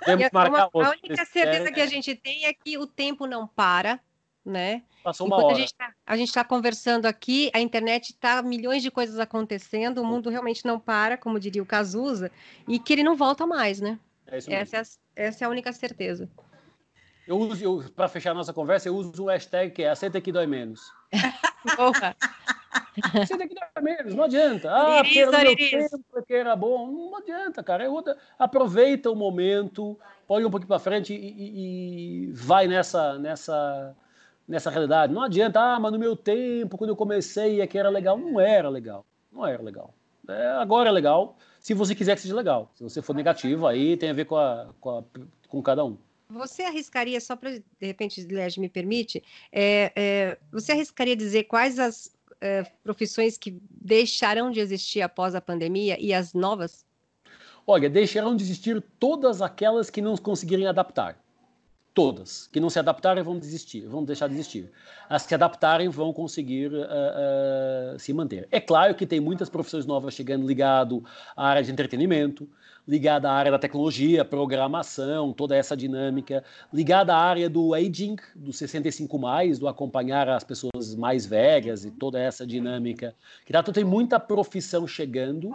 [0.05, 3.47] Temos marcar uma, a única certeza que a gente tem é que o tempo não
[3.47, 3.99] para,
[4.45, 4.83] né?
[5.03, 5.65] Passou uma Enquanto hora.
[6.05, 10.29] A gente está tá conversando aqui, a internet está milhões de coisas acontecendo, o mundo
[10.29, 12.31] realmente não para, como diria o Cazuza,
[12.67, 13.97] e que ele não volta mais, né?
[14.27, 14.61] É isso mesmo.
[14.61, 14.77] Essa,
[15.15, 16.29] é a, essa é a única certeza.
[17.29, 20.31] Eu uso, para fechar a nossa conversa, eu uso um hashtag que é aceita que
[20.31, 20.91] dói menos.
[21.77, 22.15] Boa.
[23.03, 24.69] Aceita que dói menos, não adianta.
[24.71, 26.87] Ah, porque era meu tempo, porque era bom.
[26.87, 27.83] Não adianta, cara.
[27.83, 28.17] É outra...
[28.37, 29.97] Aproveita o momento,
[30.27, 33.95] olha um pouquinho para frente e, e, e, vai nessa, nessa,
[34.47, 35.13] nessa realidade.
[35.13, 38.17] Não adianta, ah, mas no meu tempo, quando eu comecei, é que era legal.
[38.17, 39.05] Não era legal.
[39.31, 39.93] Não era legal.
[40.29, 42.71] É, agora é legal, se você quiser que seja legal.
[42.75, 45.03] Se você for negativo, aí tem a ver com, a, com, a,
[45.47, 45.97] com cada um.
[46.29, 51.79] Você arriscaria, só para, de repente, Lege me permite, é, é, você arriscaria dizer quais
[51.79, 56.85] as é, profissões que deixarão de existir após a pandemia e as novas?
[57.65, 61.19] Olha, deixarão de existir todas aquelas que não conseguirem adaptar.
[61.93, 62.47] Todas.
[62.47, 64.71] Que não se adaptarem vão desistir, vão deixar de existir.
[65.09, 68.47] As que se adaptarem vão conseguir uh, uh, se manter.
[68.51, 71.03] É claro que tem muitas profissões novas chegando ligado
[71.35, 72.49] à área de entretenimento,
[72.89, 78.51] ligada à área da tecnologia, programação, toda essa dinâmica, ligada à área do aging, do
[78.51, 83.15] 65 mais, do acompanhar as pessoas mais velhas e toda essa dinâmica.
[83.45, 85.51] Que tá, tem muita profissão chegando,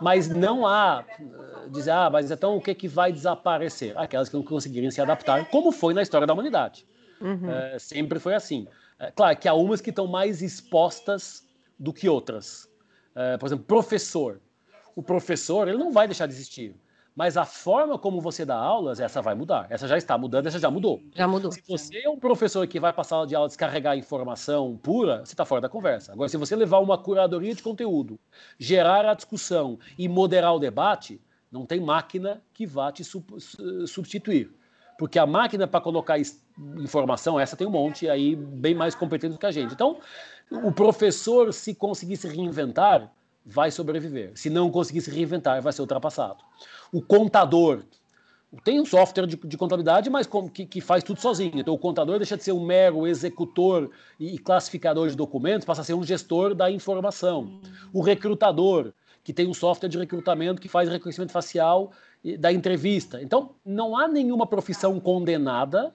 [0.00, 3.98] mas não há eh, dizer, ah, mas então o que que vai desaparecer?
[3.98, 6.86] Aquelas que não conseguirem se adaptar, como foi na história da humanidade.
[7.20, 7.50] Uhum.
[7.50, 8.68] É, sempre foi assim.
[8.96, 11.44] É, claro que há umas que estão mais expostas
[11.76, 12.68] do que outras.
[13.16, 14.40] É, por exemplo, professor
[14.94, 16.74] o professor ele não vai deixar de existir.
[17.14, 19.66] Mas a forma como você dá aulas, essa vai mudar.
[19.68, 21.02] Essa já está mudando, essa já mudou.
[21.14, 21.50] Já mudou.
[21.50, 25.44] Se você é um professor que vai passar de aula descarregar informação pura, você está
[25.44, 26.12] fora da conversa.
[26.12, 28.18] Agora, se você levar uma curadoria de conteúdo,
[28.58, 31.20] gerar a discussão e moderar o debate,
[31.50, 33.02] não tem máquina que vá te
[33.86, 34.54] substituir.
[34.96, 36.16] Porque a máquina para colocar
[36.78, 39.74] informação, essa tem um monte aí bem mais competente do que a gente.
[39.74, 39.98] Então,
[40.50, 43.10] o professor, se conseguir se reinventar,
[43.44, 44.32] vai sobreviver.
[44.34, 46.44] Se não conseguir se reinventar, vai ser ultrapassado.
[46.92, 47.82] O contador
[48.64, 51.52] tem um software de, de contabilidade, mas com, que, que, faz tudo sozinho.
[51.54, 55.82] Então, o contador deixa de ser um mero executor e, e classificador de documentos, passa
[55.82, 57.42] a ser um gestor da informação.
[57.42, 57.60] Uhum.
[57.92, 61.92] O recrutador, que tem um software de recrutamento que faz reconhecimento facial
[62.38, 63.22] da entrevista.
[63.22, 65.94] Então, não há nenhuma profissão condenada,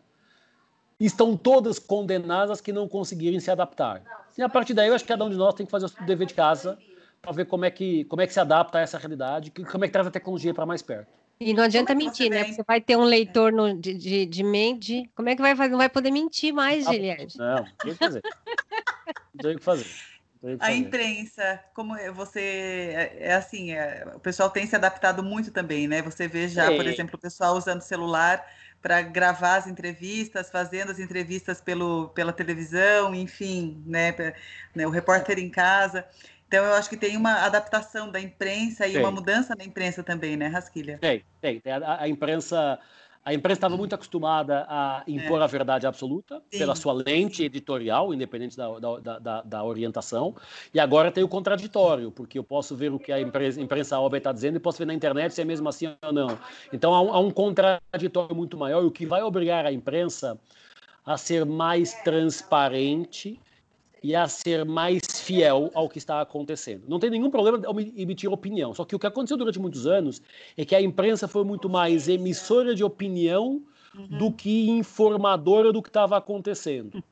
[1.00, 4.02] estão todas condenadas que não conseguirem se adaptar.
[4.38, 6.06] E a partir daí, eu acho que cada um de nós tem que fazer o
[6.06, 6.78] dever de casa
[7.26, 9.88] para ver como é, que, como é que se adapta a essa realidade, como é
[9.88, 11.12] que traz a tecnologia para mais perto.
[11.40, 12.46] E não adianta é mentir, né?
[12.46, 15.10] Você vai ter um leitor no, de, de, de mente.
[15.14, 15.72] Como é que vai fazer?
[15.72, 16.92] Não vai poder mentir mais, ah.
[17.38, 18.22] Não, não tem o que fazer.
[19.34, 19.86] Não tem o que fazer.
[20.60, 25.88] A imprensa, como você é, é assim, é, o pessoal tem se adaptado muito também,
[25.88, 26.02] né?
[26.04, 28.46] Você vê já, por exemplo, o pessoal usando celular
[28.86, 34.14] para gravar as entrevistas, fazendo as entrevistas pelo, pela televisão, enfim, né,
[34.76, 36.06] né, o repórter em casa.
[36.56, 39.02] Então, eu acho que tem uma adaptação da imprensa e tem.
[39.02, 40.98] uma mudança na imprensa também, né, Rasquilha?
[41.00, 41.60] Tem, tem.
[41.60, 41.74] tem.
[41.74, 42.80] A, a imprensa
[43.26, 45.44] a imprensa estava muito acostumada a impor é.
[45.44, 46.60] a verdade absoluta Sim.
[46.60, 50.36] pela sua lente editorial, independente da, da, da, da, orientação,
[50.72, 54.20] e agora tem o contraditório, porque eu posso ver o que a imprensa, imprensa óbvia
[54.20, 56.38] está dizendo e posso ver na internet se é mesmo assim ou não.
[56.72, 60.40] Então há um, há um contraditório muito maior, o que vai obrigar a imprensa
[61.04, 63.40] a ser mais transparente
[64.06, 66.84] e a ser mais fiel ao que está acontecendo.
[66.88, 70.22] Não tem nenhum problema em emitir opinião, só que o que aconteceu durante muitos anos
[70.56, 73.64] é que a imprensa foi muito mais emissora de opinião
[73.98, 74.18] uhum.
[74.20, 77.04] do que informadora do que estava acontecendo.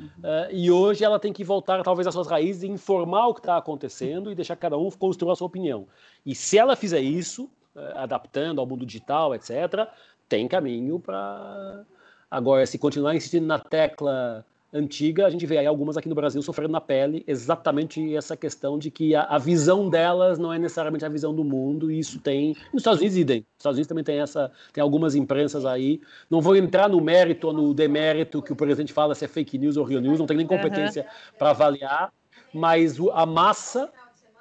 [0.00, 3.40] Uh, e hoje ela tem que voltar, talvez, às suas raízes e informar o que
[3.40, 5.86] está acontecendo e deixar cada um construir a sua opinião.
[6.24, 7.44] E se ela fizer isso,
[7.76, 9.86] uh, adaptando ao mundo digital, etc.,
[10.26, 11.84] tem caminho para.
[12.30, 16.42] Agora, se continuar insistindo na tecla antiga, a gente vê aí algumas aqui no Brasil
[16.42, 21.04] sofrendo na pele exatamente essa questão de que a, a, visão delas não é necessariamente
[21.04, 22.54] a visão do mundo, e isso tem.
[22.72, 23.38] Nos Estados Unidos, idem.
[23.38, 24.50] Nos Estados Unidos também tem essa.
[24.72, 26.00] Tem algumas imprensas aí.
[26.30, 29.58] Não vou entrar no mérito ou no demérito que o presidente fala se é fake
[29.58, 31.38] news ou real news, não tem nem competência uhum.
[31.38, 32.12] para avaliar,
[32.52, 33.90] mas a massa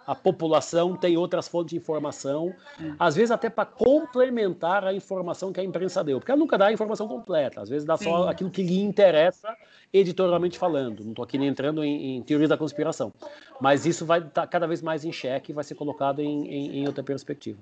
[0.08, 2.55] a população tem outras fontes de informação,
[2.97, 6.68] às vezes até para complementar a informação que a imprensa deu, porque ela nunca dá
[6.68, 8.05] a informação completa, às vezes dá Sim.
[8.05, 9.53] só aquilo que lhe interessa
[9.91, 11.03] editorialmente falando.
[11.03, 13.14] Não estou aqui nem entrando em, em teoria da conspiração,
[13.60, 16.47] mas isso vai estar tá cada vez mais em xeque e vai ser colocado em,
[16.47, 17.60] em, em outra perspectiva.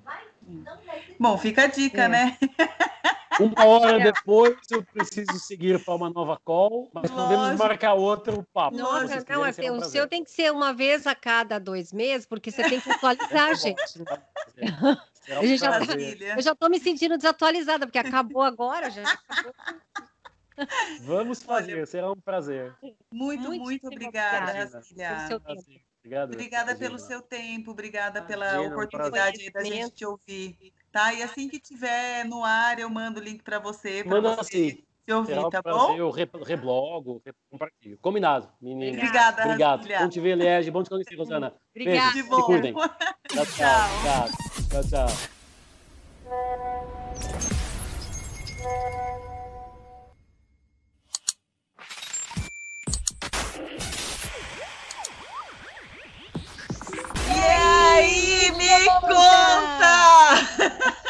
[1.19, 2.07] Bom, fica a dica, é.
[2.07, 2.37] né?
[3.39, 7.21] Uma hora depois eu preciso seguir para uma nova call, mas Lógico.
[7.21, 8.77] podemos marcar outro papo.
[8.77, 12.25] Nossa, não, assim, um o seu tem que ser uma vez a cada dois meses,
[12.25, 13.81] porque você tem que atualizar, gente.
[13.99, 15.79] Um eu, já,
[16.38, 19.03] eu já estou me sentindo desatualizada, porque acabou agora, já.
[21.01, 22.73] Vamos fazer, Olha, será um prazer.
[23.11, 25.27] Muito, muito, muito obrigada, Racília.
[26.05, 30.71] Obrigado, obrigada pelo seu tempo, obrigada pela oportunidade da gente te ouvir.
[30.91, 31.11] Tá?
[31.11, 34.03] E assim que tiver no ar, eu mando o link para você.
[34.03, 34.85] Manda você assim.
[35.03, 35.95] Se ouvir, tá bom?
[35.95, 37.97] Eu reblogo, compartilho.
[37.99, 38.97] Combinado, menina.
[38.97, 39.87] Obrigada, Obrigado.
[40.03, 40.69] Bom te ver, Liege.
[40.69, 41.53] Bom te conhecer, Rosana.
[41.75, 42.13] Obrigada.
[42.13, 42.35] Beijo.
[42.35, 42.73] Se cuidem.
[43.27, 43.89] Tchau, tchau.
[44.69, 44.83] Tchau,
[49.09, 49.24] tchau.
[58.51, 60.41] me conta!
[60.59, 60.95] conta!